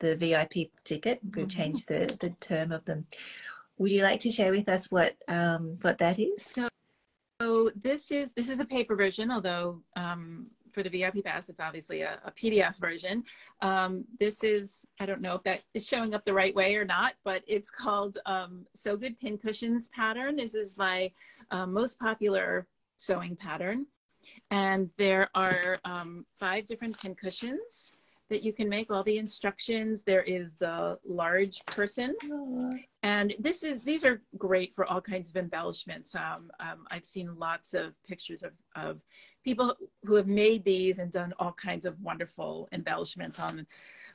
the 0.00 0.16
VIP 0.16 0.70
ticket. 0.84 1.20
We've 1.22 1.46
Mhm. 1.46 1.50
changed 1.50 1.88
the, 1.88 2.16
the 2.20 2.30
term 2.40 2.72
of 2.72 2.84
them. 2.84 3.06
Would 3.78 3.90
you 3.90 4.02
like 4.02 4.20
to 4.20 4.32
share 4.32 4.52
with 4.52 4.68
us 4.68 4.90
what 4.90 5.16
um, 5.28 5.78
what 5.82 5.98
that 5.98 6.18
is? 6.18 6.42
So, 6.42 6.68
so 7.40 7.70
this 7.74 8.10
is 8.10 8.32
this 8.32 8.48
is 8.48 8.56
the 8.56 8.64
paper 8.64 8.96
version, 8.96 9.30
although 9.30 9.82
um, 9.96 10.50
for 10.74 10.82
the 10.82 10.90
VIP 10.90 11.24
pass, 11.24 11.48
it's 11.48 11.60
obviously 11.60 12.02
a, 12.02 12.18
a 12.24 12.32
PDF 12.32 12.76
version. 12.76 13.24
Um, 13.62 14.04
this 14.18 14.42
is 14.44 14.84
I 15.00 15.06
don't 15.06 15.20
know 15.20 15.34
if 15.34 15.42
that 15.44 15.62
is 15.72 15.86
showing 15.86 16.14
up 16.14 16.24
the 16.24 16.34
right 16.34 16.54
way 16.54 16.76
or 16.76 16.84
not, 16.84 17.14
but 17.24 17.42
it's 17.46 17.70
called 17.70 18.18
um, 18.26 18.66
Sew 18.74 18.96
Good 18.96 19.18
Pin 19.20 19.38
Cushions 19.38 19.88
pattern. 19.88 20.36
This 20.36 20.54
is 20.54 20.76
my 20.76 21.10
uh, 21.50 21.66
most 21.66 21.98
popular 21.98 22.66
sewing 22.98 23.36
pattern, 23.36 23.86
and 24.50 24.90
there 24.98 25.30
are 25.34 25.78
um, 25.84 26.26
five 26.36 26.66
different 26.66 27.00
pin 27.00 27.14
cushions 27.14 27.92
that 28.30 28.42
you 28.42 28.52
can 28.52 28.68
make 28.68 28.90
all 28.90 29.04
the 29.04 29.18
instructions 29.18 30.02
there 30.02 30.22
is 30.22 30.54
the 30.54 30.98
large 31.06 31.64
person 31.66 32.16
and 33.02 33.34
this 33.38 33.62
is 33.62 33.82
these 33.82 34.04
are 34.04 34.22
great 34.38 34.72
for 34.72 34.86
all 34.86 35.00
kinds 35.00 35.28
of 35.28 35.36
embellishments 35.36 36.14
um, 36.14 36.50
um, 36.60 36.86
i've 36.90 37.04
seen 37.04 37.38
lots 37.38 37.74
of 37.74 37.92
pictures 38.08 38.42
of, 38.42 38.52
of 38.76 39.00
people 39.44 39.76
who 40.04 40.14
have 40.14 40.26
made 40.26 40.64
these 40.64 40.98
and 40.98 41.12
done 41.12 41.34
all 41.38 41.52
kinds 41.52 41.84
of 41.84 42.00
wonderful 42.00 42.68
embellishments 42.72 43.38
on 43.38 43.66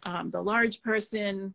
um, 0.04 0.32
the 0.32 0.42
large 0.42 0.82
person. 0.82 1.54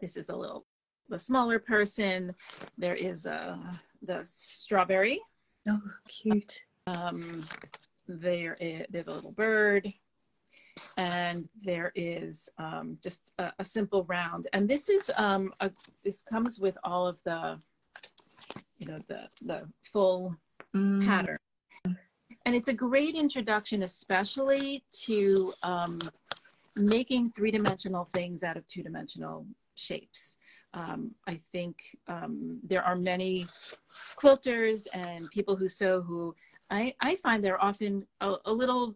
This 0.00 0.16
is 0.16 0.26
the 0.26 0.36
little 0.36 0.66
the 1.08 1.18
smaller 1.18 1.58
person. 1.58 2.34
There 2.78 2.94
is 2.94 3.26
uh, 3.26 3.56
the 4.02 4.20
strawberry. 4.24 5.20
Oh, 5.68 5.80
cute. 6.08 6.62
um, 6.86 7.44
there 8.06 8.56
is, 8.60 8.86
there's 8.90 9.08
a 9.08 9.12
little 9.12 9.32
bird. 9.32 9.92
And 10.96 11.48
there 11.62 11.92
is 11.94 12.48
um, 12.58 12.98
just 13.00 13.32
a, 13.38 13.52
a, 13.60 13.64
simple 13.64 14.02
round. 14.04 14.48
And 14.52 14.68
this 14.68 14.88
is 14.88 15.08
um, 15.16 15.54
a, 15.60 15.70
this 16.02 16.22
comes 16.22 16.58
with 16.58 16.76
all 16.82 17.06
of 17.06 17.22
the 17.22 17.60
you 18.78 18.88
know 18.88 18.98
the 19.06 19.28
the 19.40 19.68
full 19.84 20.36
Mm. 20.74 21.06
pattern 21.06 21.38
and 22.46 22.54
it's 22.54 22.68
a 22.68 22.74
great 22.74 23.14
introduction 23.14 23.82
especially 23.82 24.84
to 24.90 25.52
um, 25.62 25.98
making 26.76 27.30
three-dimensional 27.30 28.08
things 28.12 28.42
out 28.42 28.56
of 28.56 28.66
two-dimensional 28.68 29.46
shapes 29.74 30.36
um, 30.74 31.10
i 31.26 31.40
think 31.52 31.96
um, 32.08 32.58
there 32.62 32.82
are 32.82 32.96
many 32.96 33.46
quilters 34.16 34.86
and 34.92 35.30
people 35.30 35.56
who 35.56 35.68
sew 35.68 36.02
who 36.02 36.34
i, 36.70 36.94
I 37.00 37.16
find 37.16 37.44
they're 37.44 37.62
often 37.62 38.06
a, 38.20 38.36
a 38.44 38.52
little 38.52 38.94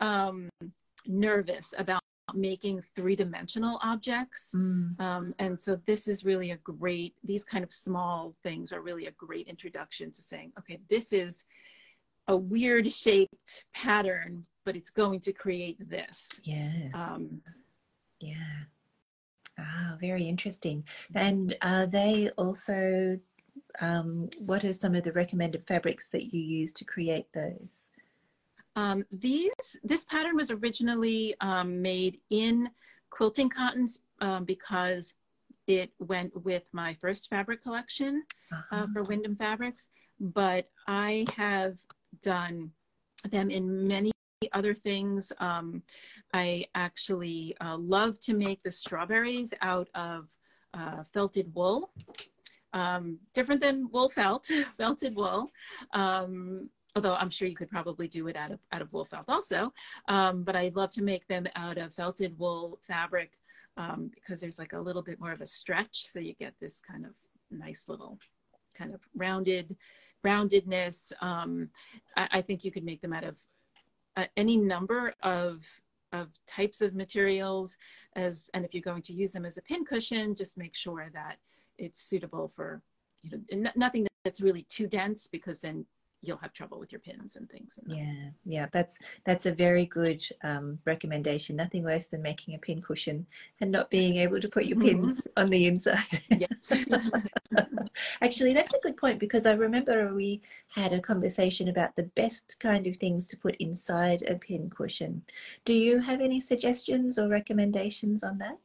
um, 0.00 0.48
nervous 1.06 1.74
about 1.76 2.02
making 2.32 2.80
three-dimensional 2.94 3.80
objects 3.82 4.54
Mm. 4.54 5.00
um, 5.00 5.34
and 5.38 5.58
so 5.58 5.80
this 5.86 6.06
is 6.06 6.24
really 6.24 6.52
a 6.52 6.56
great 6.58 7.14
these 7.24 7.44
kind 7.44 7.64
of 7.64 7.72
small 7.72 8.34
things 8.44 8.72
are 8.72 8.82
really 8.82 9.06
a 9.06 9.10
great 9.12 9.48
introduction 9.48 10.12
to 10.12 10.22
saying 10.22 10.52
okay 10.58 10.78
this 10.88 11.12
is 11.12 11.44
a 12.28 12.36
weird 12.36 12.90
shaped 12.90 13.64
pattern 13.74 14.46
but 14.64 14.76
it's 14.76 14.90
going 14.90 15.20
to 15.20 15.32
create 15.32 15.78
this 15.88 16.28
Yes. 16.44 16.92
um, 16.94 17.40
yeah. 18.20 18.34
Ah, 19.58 19.96
very 20.00 20.24
interesting. 20.28 20.84
And 21.14 21.56
are 21.62 21.86
they 21.86 22.30
also, 22.36 23.18
um, 23.80 24.28
what 24.46 24.64
are 24.64 24.72
some 24.72 24.94
of 24.94 25.02
the 25.04 25.12
recommended 25.12 25.66
fabrics 25.66 26.08
that 26.08 26.32
you 26.32 26.40
use 26.40 26.72
to 26.74 26.84
create 26.84 27.26
those? 27.34 27.80
Um, 28.76 29.04
these 29.10 29.76
this 29.82 30.04
pattern 30.04 30.36
was 30.36 30.50
originally 30.50 31.34
um, 31.40 31.82
made 31.82 32.20
in 32.30 32.70
quilting 33.10 33.48
cottons 33.50 34.00
um, 34.20 34.44
because 34.44 35.14
it 35.66 35.90
went 35.98 36.32
with 36.44 36.64
my 36.72 36.94
first 36.94 37.28
fabric 37.28 37.62
collection 37.62 38.22
uh, 38.52 38.56
Uh-huh. 38.56 38.86
for 38.92 39.02
Windham 39.02 39.36
Fabrics, 39.36 39.88
but 40.20 40.68
I 40.86 41.24
have 41.36 41.78
done 42.22 42.72
them 43.30 43.50
in 43.50 43.86
many 43.86 44.12
other 44.52 44.74
things. 44.74 45.32
Um, 45.38 45.82
I 46.32 46.66
actually 46.74 47.56
uh, 47.60 47.76
love 47.76 48.18
to 48.20 48.34
make 48.34 48.62
the 48.62 48.70
strawberries 48.70 49.52
out 49.60 49.88
of 49.94 50.28
uh, 50.72 51.02
felted 51.12 51.52
wool, 51.54 51.90
um, 52.72 53.18
different 53.34 53.60
than 53.60 53.90
wool 53.90 54.08
felt, 54.08 54.50
felted 54.76 55.14
wool. 55.14 55.50
Um, 55.92 56.70
although 56.96 57.14
I'm 57.14 57.30
sure 57.30 57.48
you 57.48 57.56
could 57.56 57.70
probably 57.70 58.08
do 58.08 58.26
it 58.28 58.36
out 58.36 58.50
of 58.50 58.60
out 58.72 58.82
of 58.82 58.92
wool 58.92 59.04
felt 59.04 59.28
also. 59.28 59.72
Um, 60.08 60.42
but 60.42 60.56
I 60.56 60.72
love 60.74 60.90
to 60.92 61.02
make 61.02 61.26
them 61.26 61.46
out 61.56 61.78
of 61.78 61.94
felted 61.94 62.38
wool 62.38 62.78
fabric 62.82 63.38
um, 63.76 64.10
because 64.14 64.40
there's 64.40 64.58
like 64.58 64.72
a 64.72 64.80
little 64.80 65.02
bit 65.02 65.20
more 65.20 65.32
of 65.32 65.40
a 65.40 65.46
stretch, 65.46 66.06
so 66.06 66.18
you 66.18 66.34
get 66.34 66.54
this 66.60 66.80
kind 66.80 67.04
of 67.04 67.12
nice 67.50 67.88
little 67.88 68.18
kind 68.76 68.94
of 68.94 69.00
rounded 69.14 69.76
roundedness. 70.24 71.12
Um, 71.20 71.70
I, 72.16 72.28
I 72.32 72.42
think 72.42 72.64
you 72.64 72.70
could 72.70 72.84
make 72.84 73.00
them 73.00 73.12
out 73.12 73.24
of 73.24 73.38
uh, 74.16 74.26
any 74.36 74.56
number 74.56 75.14
of 75.22 75.66
of 76.12 76.28
types 76.46 76.80
of 76.80 76.94
materials 76.94 77.76
as 78.16 78.50
and 78.52 78.64
if 78.64 78.74
you're 78.74 78.82
going 78.82 79.02
to 79.02 79.12
use 79.12 79.30
them 79.30 79.44
as 79.44 79.58
a 79.58 79.62
pin 79.62 79.84
cushion 79.84 80.34
just 80.34 80.58
make 80.58 80.74
sure 80.74 81.08
that 81.14 81.36
it's 81.78 82.00
suitable 82.00 82.48
for 82.48 82.82
you 83.22 83.30
know 83.30 83.40
n- 83.52 83.72
nothing 83.76 84.06
that's 84.24 84.40
really 84.40 84.62
too 84.64 84.88
dense 84.88 85.28
because 85.28 85.60
then 85.60 85.84
you'll 86.22 86.38
have 86.38 86.52
trouble 86.52 86.78
with 86.78 86.92
your 86.92 87.00
pins 87.00 87.36
and 87.36 87.48
things. 87.48 87.78
And 87.78 87.96
Yeah, 87.96 88.30
yeah, 88.44 88.66
that's 88.72 88.98
that's 89.24 89.46
a 89.46 89.52
very 89.52 89.86
good 89.86 90.22
um, 90.42 90.78
recommendation. 90.84 91.56
Nothing 91.56 91.84
worse 91.84 92.06
than 92.06 92.22
making 92.22 92.54
a 92.54 92.58
pin 92.58 92.82
cushion 92.82 93.26
and 93.60 93.70
not 93.70 93.90
being 93.90 94.16
able 94.16 94.40
to 94.40 94.48
put 94.48 94.66
your 94.66 94.78
pins 94.78 95.26
on 95.36 95.50
the 95.50 95.66
inside. 95.66 96.20
yes. 96.30 96.72
Actually, 98.22 98.54
that's 98.54 98.74
a 98.74 98.80
good 98.80 98.96
point 98.96 99.18
because 99.18 99.46
I 99.46 99.52
remember 99.52 100.14
we 100.14 100.40
had 100.68 100.92
a 100.92 101.00
conversation 101.00 101.68
about 101.68 101.96
the 101.96 102.04
best 102.04 102.56
kind 102.60 102.86
of 102.86 102.96
things 102.96 103.26
to 103.28 103.36
put 103.36 103.56
inside 103.56 104.22
a 104.22 104.34
pin 104.36 104.70
cushion. 104.70 105.22
Do 105.64 105.72
you 105.72 106.00
have 106.00 106.20
any 106.20 106.40
suggestions 106.40 107.18
or 107.18 107.28
recommendations 107.28 108.22
on 108.22 108.38
that? 108.38 108.58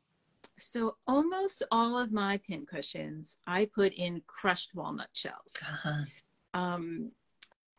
so 0.58 0.96
almost 1.08 1.63
all 1.72 1.98
of 1.98 2.12
my 2.12 2.38
pin 2.38 2.65
cushions 2.65 3.38
I 3.46 3.65
put 3.74 3.94
in 3.94 4.22
crushed 4.28 4.74
walnut 4.74 5.10
shells. 5.13 5.56
Uh-huh. 5.62 6.04
Um, 6.54 7.12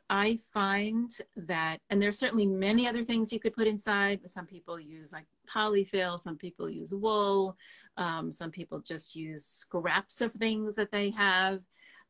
I 0.08 0.38
find 0.54 1.10
that, 1.36 1.78
and 1.90 2.00
there's 2.00 2.18
certainly 2.18 2.46
many 2.46 2.86
other 2.86 3.04
things 3.04 3.32
you 3.32 3.40
could 3.40 3.54
put 3.54 3.66
inside. 3.66 4.20
Some 4.26 4.46
people 4.46 4.78
use 4.78 5.12
like 5.12 5.26
polyfill, 5.52 6.18
some 6.18 6.36
people 6.36 6.70
use 6.70 6.94
wool, 6.94 7.56
um, 7.96 8.30
some 8.30 8.50
people 8.50 8.78
just 8.80 9.16
use 9.16 9.44
scraps 9.44 10.20
of 10.20 10.32
things 10.34 10.76
that 10.76 10.92
they 10.92 11.10
have. 11.10 11.60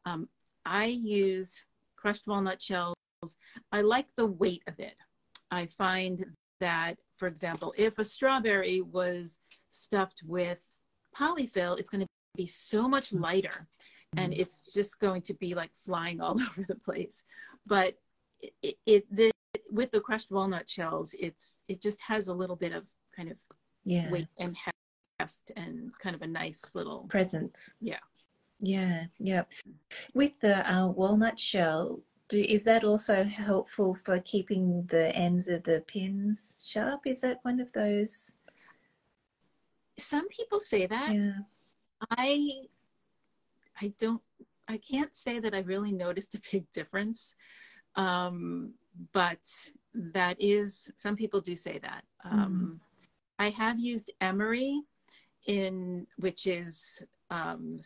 Um, 0.05 0.29
I 0.67 0.87
use 0.87 1.65
crushed 1.97 2.27
walnut 2.27 2.61
shells. 2.61 2.97
I 3.73 3.81
like 3.81 4.09
the 4.17 4.27
weight 4.27 4.63
of 4.67 4.79
it. 4.79 4.95
I 5.51 5.67
find 5.67 6.27
that, 6.61 6.97
for 7.17 7.29
example, 7.29 7.73
if 7.79 7.99
a 7.99 8.05
strawberry 8.05 8.83
was 8.83 9.39
stuffed 9.71 10.23
with 10.27 10.59
polyfill, 11.17 11.79
it's 11.79 11.89
going 11.89 12.03
to 12.03 12.07
be 12.37 12.47
so 12.47 12.89
much 12.89 13.13
lighter 13.15 13.67
and 14.17 14.33
it's 14.33 14.73
just 14.73 14.99
going 15.01 15.23
to 15.23 15.35
be 15.35 15.55
like 15.55 15.71
flying 15.85 16.21
all 16.21 16.41
over 16.49 16.65
the 16.69 16.75
place 16.75 17.25
but 17.67 17.95
it, 18.63 18.77
it 18.87 19.07
the 19.15 19.31
with 19.71 19.91
the 19.91 20.01
crushed 20.01 20.31
walnut 20.31 20.69
shells 20.69 21.15
it's 21.19 21.57
it 21.69 21.81
just 21.81 22.01
has 22.03 22.29
a 22.29 22.33
little 22.35 22.57
bit 22.57 22.73
of 22.73 22.85
kind 23.15 23.31
of 23.31 23.37
Yeah, 23.85 24.11
weight 24.11 24.29
and 24.39 24.57
heft 25.19 25.51
and 25.57 25.91
kind 25.99 26.15
of 26.15 26.23
a 26.23 26.27
nice 26.27 26.63
little 26.75 27.07
presence. 27.09 27.75
Yeah. 27.81 27.99
Yeah, 28.59 29.07
yeah. 29.19 29.43
With 30.15 30.41
the 30.41 30.71
uh, 30.73 30.87
walnut 30.89 31.39
shell, 31.39 32.01
do, 32.29 32.41
is 32.41 32.65
that 32.65 32.85
also 32.85 33.23
helpful 33.23 33.95
for 33.95 34.19
keeping 34.21 34.87
the 34.89 35.15
ends 35.15 35.49
of 35.49 35.63
the 35.65 35.85
pins 35.87 36.63
sharp? 36.65 37.07
Is 37.07 37.21
that 37.21 37.39
one 37.43 37.61
of 37.61 37.73
those? 37.73 38.33
some 39.99 40.29
people 40.29 40.61
say 40.61 40.87
that 40.87 41.11
Yeah. 41.11 41.39
i 42.11 42.51
i 43.81 43.91
don't 43.99 44.21
i 44.69 44.79
can't 44.79 45.15
say 45.15 45.39
that 45.39 45.55
i 45.55 45.61
really 45.61 45.93
noticed 45.93 46.35
a 46.35 46.41
big 46.53 46.65
difference 46.73 47.35
um 47.97 48.73
but 49.13 49.41
that 49.95 50.37
is 50.41 50.91
some 50.97 51.17
people 51.17 51.41
do 51.41 51.57
say 51.57 51.79
that 51.79 52.05
um 52.25 52.81
i 53.39 53.51
have 53.51 53.79
used 53.79 54.11
emery 54.21 54.81
in 55.47 56.07
which 56.17 56.47
is 56.47 57.03
um 57.31 57.79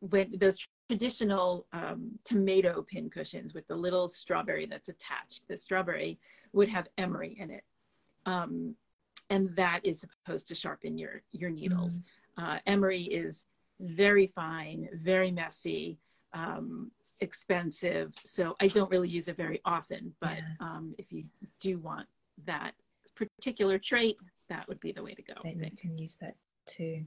when 0.00 0.32
those 0.38 0.58
traditional 0.88 1.66
um, 1.72 2.10
tomato 2.24 2.82
pin 2.82 3.10
cushions 3.10 3.52
with 3.52 3.66
the 3.68 3.76
little 3.76 4.08
strawberry 4.08 4.66
that's 4.66 4.88
attached. 4.88 5.42
The 5.48 5.56
strawberry 5.56 6.18
would 6.52 6.68
have 6.68 6.88
emery 6.96 7.36
in 7.38 7.50
it. 7.50 7.62
Um, 8.26 8.74
and 9.30 9.54
that 9.56 9.80
is 9.84 10.00
supposed 10.00 10.48
to 10.48 10.54
sharpen 10.54 10.96
your, 10.96 11.22
your 11.32 11.50
needles. 11.50 12.00
Mm. 12.00 12.02
Uh, 12.42 12.58
emery 12.66 13.02
is 13.02 13.44
very 13.80 14.26
fine, 14.26 14.88
very 14.92 15.30
messy, 15.30 15.98
um, 16.32 16.90
expensive. 17.20 18.14
So 18.24 18.56
I 18.60 18.68
don't 18.68 18.90
really 18.90 19.08
use 19.08 19.28
it 19.28 19.36
very 19.36 19.60
often, 19.64 20.14
but 20.20 20.36
yeah. 20.36 20.44
um, 20.60 20.94
if 20.98 21.12
you 21.12 21.24
do 21.60 21.78
want 21.78 22.06
that 22.46 22.72
particular 23.14 23.78
trait, 23.78 24.18
that 24.48 24.68
would 24.68 24.80
be 24.80 24.92
the 24.92 25.02
way 25.02 25.14
to 25.14 25.22
go. 25.22 25.34
Then 25.42 25.62
you 25.62 25.76
can 25.76 25.98
use 25.98 26.16
that 26.20 26.34
too. 26.66 27.04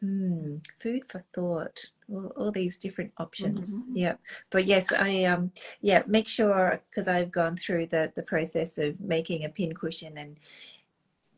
Hmm, 0.00 0.56
food 0.80 1.04
for 1.08 1.20
thought. 1.34 1.84
All, 2.12 2.32
all 2.36 2.52
these 2.52 2.76
different 2.76 3.12
options. 3.16 3.74
Mm-hmm. 3.74 3.96
Yeah, 3.96 4.14
but 4.50 4.66
yes, 4.66 4.92
I 4.92 5.24
um 5.24 5.52
yeah 5.80 6.02
make 6.06 6.28
sure 6.28 6.80
because 6.90 7.08
I've 7.08 7.30
gone 7.30 7.56
through 7.56 7.86
the 7.86 8.12
the 8.14 8.22
process 8.22 8.76
of 8.76 9.00
making 9.00 9.44
a 9.44 9.48
pin 9.48 9.72
cushion 9.72 10.18
and 10.18 10.36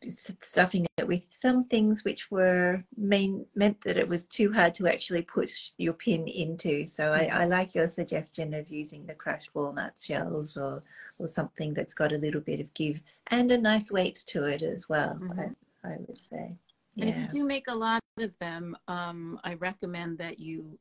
stuffing 0.07 0.87
it 0.97 1.07
with 1.07 1.27
some 1.29 1.63
things 1.63 2.05
which 2.05 2.31
were 2.31 2.83
main, 2.97 3.47
meant 3.55 3.81
that 3.83 3.97
it 3.97 4.09
was 4.09 4.27
too 4.27 4.53
hard 4.53 4.75
to 4.75 4.89
actually 4.89 5.23
push 5.23 5.71
your 5.79 5.93
pin 5.93 6.27
into. 6.29 6.87
So 6.87 7.13
I, 7.13 7.29
I, 7.33 7.45
like 7.47 7.75
your 7.75 7.89
suggestion 7.89 8.55
of 8.55 8.71
using 8.71 9.07
the 9.07 9.15
crushed 9.15 9.51
walnut 9.55 9.95
shells 10.01 10.57
or, 10.57 10.83
or 11.19 11.29
something 11.29 11.75
that's 11.75 11.95
got 11.95 12.13
a 12.13 12.19
little 12.19 12.41
bit 12.41 12.61
of 12.61 12.73
give 12.75 13.01
and 13.29 13.51
a 13.51 13.59
nice 13.59 13.91
weight 13.91 14.23
to 14.27 14.45
it 14.45 14.63
as 14.63 14.89
well, 14.89 15.15
mm-hmm. 15.15 15.41
I, 15.85 15.89
I, 15.89 15.97
would 16.07 16.21
say. 16.21 16.57
Yeah. 16.95 17.07
And 17.07 17.11
if 17.11 17.35
you 17.35 17.41
do 17.41 17.47
make 17.47 17.69
a 17.69 17.75
lot 17.75 18.01
of 18.19 18.39
them, 18.39 18.77
um, 18.89 19.41
I 19.45 19.55
recommend 19.55 20.19
that 20.19 20.39
you, 20.39 20.79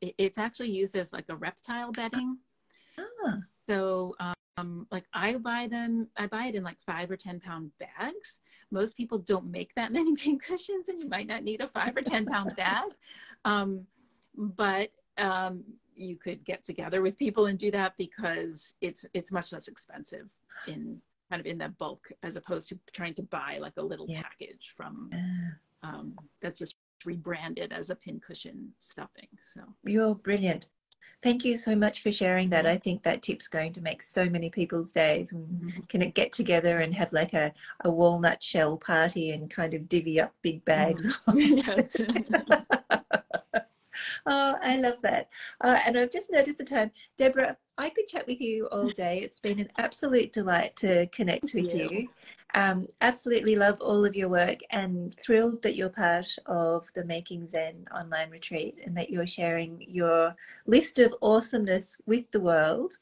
it, 0.00 0.14
it's 0.18 0.38
actually 0.38 0.70
used 0.70 0.96
as 0.96 1.12
like 1.12 1.26
a 1.28 1.36
reptile 1.36 1.92
bedding. 1.92 2.38
Ah. 2.98 3.38
So 3.68 4.14
um, 4.58 4.86
like 4.90 5.04
I 5.12 5.34
buy 5.36 5.68
them, 5.70 6.08
I 6.16 6.26
buy 6.26 6.46
it 6.46 6.54
in 6.54 6.62
like 6.62 6.78
five 6.84 7.10
or 7.10 7.16
10 7.16 7.40
pound 7.40 7.70
bags. 7.78 8.38
Most 8.70 8.96
people 8.96 9.18
don't 9.18 9.50
make 9.50 9.74
that 9.74 9.92
many 9.98 10.14
pin 10.14 10.38
cushions 10.38 10.88
and 10.88 11.00
you 11.00 11.08
might 11.08 11.26
not 11.26 11.44
need 11.44 11.60
a 11.60 11.66
five 11.66 11.96
or 11.96 12.02
10 12.02 12.26
pound 12.26 12.56
bag. 12.56 12.90
Um, 13.44 13.86
but 14.36 14.90
um, 15.16 15.64
you 15.94 16.16
could 16.16 16.44
get 16.44 16.64
together 16.64 17.02
with 17.02 17.18
people 17.18 17.46
and 17.46 17.58
do 17.58 17.70
that 17.70 17.94
because 17.98 18.74
it's, 18.80 19.06
it's 19.14 19.32
much 19.32 19.52
less 19.52 19.68
expensive 19.68 20.28
in 20.66 21.00
kind 21.30 21.40
of 21.40 21.46
in 21.46 21.58
that 21.58 21.76
bulk 21.78 22.10
as 22.22 22.36
opposed 22.36 22.68
to 22.68 22.78
trying 22.92 23.14
to 23.14 23.22
buy 23.22 23.58
like 23.60 23.74
a 23.76 23.82
little 23.82 24.06
yeah. 24.08 24.22
package 24.22 24.72
from, 24.76 25.10
um, 25.82 26.14
that's 26.40 26.58
just 26.58 26.76
rebranded 27.04 27.72
as 27.72 27.90
a 27.90 27.94
pin 27.94 28.20
cushion 28.24 28.72
stuffing. 28.78 29.28
So 29.42 29.60
you're 29.84 30.14
brilliant. 30.14 30.70
Thank 31.20 31.44
you 31.44 31.56
so 31.56 31.74
much 31.74 32.02
for 32.02 32.12
sharing 32.12 32.48
that. 32.50 32.64
I 32.66 32.76
think 32.76 33.02
that 33.02 33.22
tip's 33.22 33.48
going 33.48 33.72
to 33.72 33.80
make 33.80 34.02
so 34.02 34.28
many 34.28 34.50
people's 34.50 34.92
days. 34.92 35.32
Mm-hmm. 35.32 35.80
Can 35.88 36.02
it 36.02 36.14
get 36.14 36.32
together 36.32 36.78
and 36.78 36.94
have 36.94 37.12
like 37.12 37.34
a, 37.34 37.52
a 37.84 37.90
walnut 37.90 38.42
shell 38.42 38.76
party 38.76 39.30
and 39.30 39.50
kind 39.50 39.74
of 39.74 39.88
divvy 39.88 40.20
up 40.20 40.32
big 40.42 40.64
bags? 40.64 41.18
Mm. 41.28 42.66
oh, 44.26 44.56
I 44.62 44.78
love 44.80 44.96
that. 45.02 45.28
Uh, 45.62 45.78
and 45.86 45.98
I've 45.98 46.10
just 46.10 46.30
noticed 46.30 46.58
the 46.58 46.64
time. 46.64 46.90
Deborah, 47.16 47.56
I 47.76 47.90
could 47.90 48.08
chat 48.08 48.26
with 48.26 48.40
you 48.40 48.66
all 48.66 48.90
day. 48.90 49.20
It's 49.20 49.40
been 49.40 49.60
an 49.60 49.70
absolute 49.78 50.32
delight 50.32 50.74
to 50.76 51.06
connect 51.08 51.54
with 51.54 51.66
yeah. 51.66 51.88
you. 51.90 52.08
Um, 52.54 52.88
absolutely 53.02 53.56
love 53.56 53.76
all 53.80 54.04
of 54.04 54.16
your 54.16 54.28
work 54.28 54.58
and 54.70 55.14
thrilled 55.22 55.62
that 55.62 55.76
you're 55.76 55.90
part 55.90 56.34
of 56.46 56.88
the 56.94 57.04
Making 57.04 57.46
Zen 57.46 57.86
online 57.94 58.30
retreat 58.30 58.78
and 58.84 58.96
that 58.96 59.10
you're 59.10 59.26
sharing 59.26 59.84
your 59.88 60.34
list 60.66 60.98
of 60.98 61.14
awesomeness 61.22 61.96
with 62.06 62.30
the 62.32 62.40
world. 62.40 62.98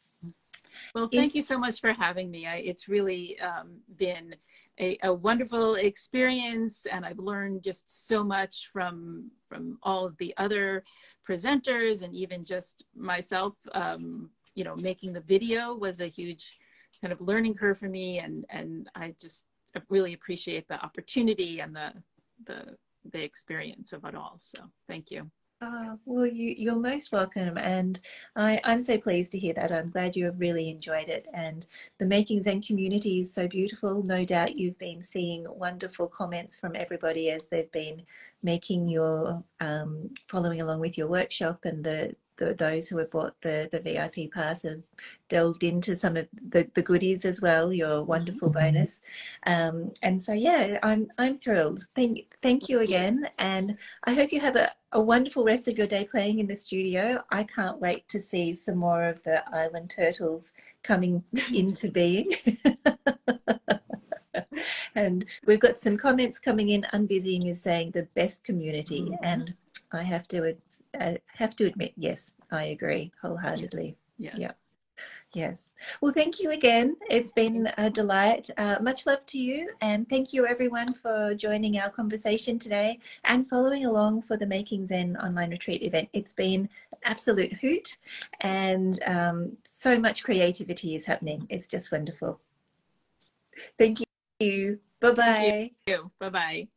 Well, 0.95 1.09
thank 1.09 1.35
you 1.35 1.43
so 1.43 1.59
much 1.59 1.81
for 1.81 1.93
having 1.93 2.31
me. 2.31 2.47
I, 2.47 2.57
it's 2.57 2.89
really 2.89 3.39
um, 3.41 3.77
been 3.97 4.35
a, 4.79 4.99
a, 5.03 5.13
wonderful 5.13 5.77
experience, 5.77 6.87
and 6.91 7.05
I've 7.05 7.19
learned 7.19 7.63
just 7.63 8.09
so 8.09 8.23
much 8.23 8.69
from 8.73 9.31
from 9.49 9.79
all 9.83 10.05
of 10.05 10.17
the 10.19 10.35
other 10.37 10.85
presenters, 11.29 12.03
and 12.03 12.15
even 12.15 12.45
just 12.45 12.85
myself. 12.95 13.55
Um, 13.73 14.31
you 14.55 14.65
know, 14.65 14.77
making 14.77 15.13
the 15.13 15.21
video 15.21 15.75
was 15.75 16.01
a 16.01 16.07
huge 16.07 16.51
kind 17.01 17.13
of 17.13 17.21
learning 17.21 17.55
curve 17.55 17.79
for 17.79 17.91
me 17.91 18.21
and 18.21 18.47
and 18.49 18.89
I 18.95 19.15
just 19.21 19.45
really 19.89 20.15
appreciate 20.15 20.67
the 20.69 20.83
opportunity 20.83 21.61
and 21.61 21.75
the 21.75 21.93
the 22.47 22.77
the 23.13 23.23
experience 23.23 23.93
of 23.93 24.05
it 24.05 24.15
all. 24.15 24.39
So 24.41 24.61
thank 24.89 25.11
you. 25.11 25.31
Uh, 25.63 25.97
well, 26.05 26.27
you, 26.27 26.55
you're 26.59 26.79
most 26.79 27.13
welcome, 27.13 27.57
and 27.57 27.99
I, 28.37 28.61
I'm 28.65 28.83
so 28.83 28.99
pleased 28.99 29.33
to 29.33 29.39
hear 29.39 29.55
that. 29.55 29.73
I'm 29.73 29.87
glad 29.87 30.15
you 30.15 30.27
have 30.27 30.39
really 30.39 30.69
enjoyed 30.69 31.09
it, 31.09 31.27
and 31.33 31.67
the 31.99 32.05
Making 32.05 32.43
Zen 32.43 32.61
community 32.61 33.21
is 33.21 33.33
so 33.33 33.49
beautiful. 33.49 34.03
No 34.03 34.23
doubt 34.23 34.59
you've 34.59 34.79
been 34.79 35.01
seeing 35.01 35.47
wonderful 35.49 36.09
comments 36.09 36.59
from 36.59 36.77
everybody 36.77 37.31
as 37.31 37.49
they've 37.49 37.73
been 37.73 38.03
making 38.43 38.87
your 38.87 39.43
um, 39.61 40.11
following 40.29 40.61
along 40.61 40.81
with 40.81 40.99
your 40.99 41.09
workshop 41.09 41.61
and 41.65 41.83
the 41.83 42.15
the, 42.37 42.55
those 42.55 42.87
who 42.87 42.99
have 42.99 43.11
bought 43.11 43.41
the, 43.41 43.69
the 43.73 43.81
VIP 43.81 44.33
pass 44.33 44.63
have 44.63 44.83
delved 45.29 45.63
into 45.63 45.97
some 45.97 46.17
of 46.17 46.29
the, 46.51 46.69
the 46.75 46.83
goodies 46.83 47.25
as 47.25 47.41
well, 47.41 47.73
your 47.73 48.03
wonderful 48.03 48.49
mm-hmm. 48.49 48.59
bonus. 48.59 49.01
Um, 49.47 49.93
and 50.03 50.21
so, 50.21 50.33
yeah, 50.33 50.79
I'm, 50.83 51.09
I'm 51.19 51.37
thrilled. 51.37 51.85
Thank, 51.95 52.27
thank 52.43 52.69
you 52.69 52.81
again. 52.81 53.29
And 53.39 53.77
I 54.05 54.15
hope 54.15 54.33
you 54.33 54.41
have 54.41 54.57
a, 54.57 54.71
a 54.93 55.01
wonderful 55.01 55.45
rest 55.45 55.69
of 55.69 55.79
your 55.79 55.87
day 55.87 56.09
playing 56.11 56.39
in 56.39 56.47
the 56.47 56.57
studio. 56.57 57.23
I 57.31 57.45
can't 57.45 57.81
wait 57.81 58.09
to 58.09 58.21
see 58.21 58.55
some 58.55 58.79
more 58.79 59.05
of 59.05 59.23
the 59.23 59.45
island 59.55 59.91
turtles 59.91 60.53
coming 60.83 61.23
into 61.55 61.91
being. 61.91 62.33
and 64.95 65.27
we've 65.47 65.61
got 65.61 65.79
some 65.79 65.97
comments 65.97 66.39
coming 66.39 66.71
in. 66.71 66.87
Unbusying 66.93 67.47
is 67.47 67.61
saying 67.61 67.91
the 67.91 68.09
best 68.15 68.45
community. 68.45 69.03
Mm-hmm. 69.03 69.25
And 69.25 69.55
I 69.93 70.03
have 70.03 70.27
to 70.29 70.57
uh, 70.99 71.15
have 71.35 71.57
to 71.57 71.67
admit, 71.67 71.93
yes, 71.97 72.35
I 72.51 72.65
agree 72.65 73.13
wholeheartedly. 73.23 73.97
Yes. 74.19 74.35
Yeah. 74.39 74.53
Yes. 75.35 75.75
Well, 76.01 76.13
thank 76.13 76.41
you 76.41 76.53
again. 76.53 76.97
It's 77.11 77.31
been 77.33 77.69
a 77.77 77.91
delight. 77.91 78.49
Uh, 78.57 78.77
much 78.81 79.05
love 79.07 79.25
to 79.27 79.39
you. 79.39 79.71
And 79.83 80.09
thank 80.09 80.33
you, 80.33 80.47
everyone, 80.47 80.95
for 80.95 81.35
joining 81.35 81.79
our 81.79 81.91
conversation 81.91 82.59
today 82.59 83.01
and 83.25 83.47
following 83.47 83.85
along 83.85 84.23
for 84.23 84.39
the 84.39 84.47
Making 84.47 84.87
Zen 84.87 85.17
online 85.19 85.51
retreat 85.51 85.83
event. 85.83 86.09
It's 86.15 86.33
been 86.33 86.63
an 86.93 86.99
absolute 87.05 87.53
hoot 87.55 87.99
and 88.41 89.03
um, 89.05 89.57
so 89.65 89.99
much 89.99 90.25
creativity 90.25 90.95
is 90.95 91.05
happening. 91.05 91.47
It's 91.51 91.67
just 91.67 91.93
wonderful. 91.93 92.41
Thank 93.79 93.99
you. 94.41 94.81
Bye 95.01 95.11
bye. 95.11 95.71
Bye 96.19 96.31
bye. 96.31 96.69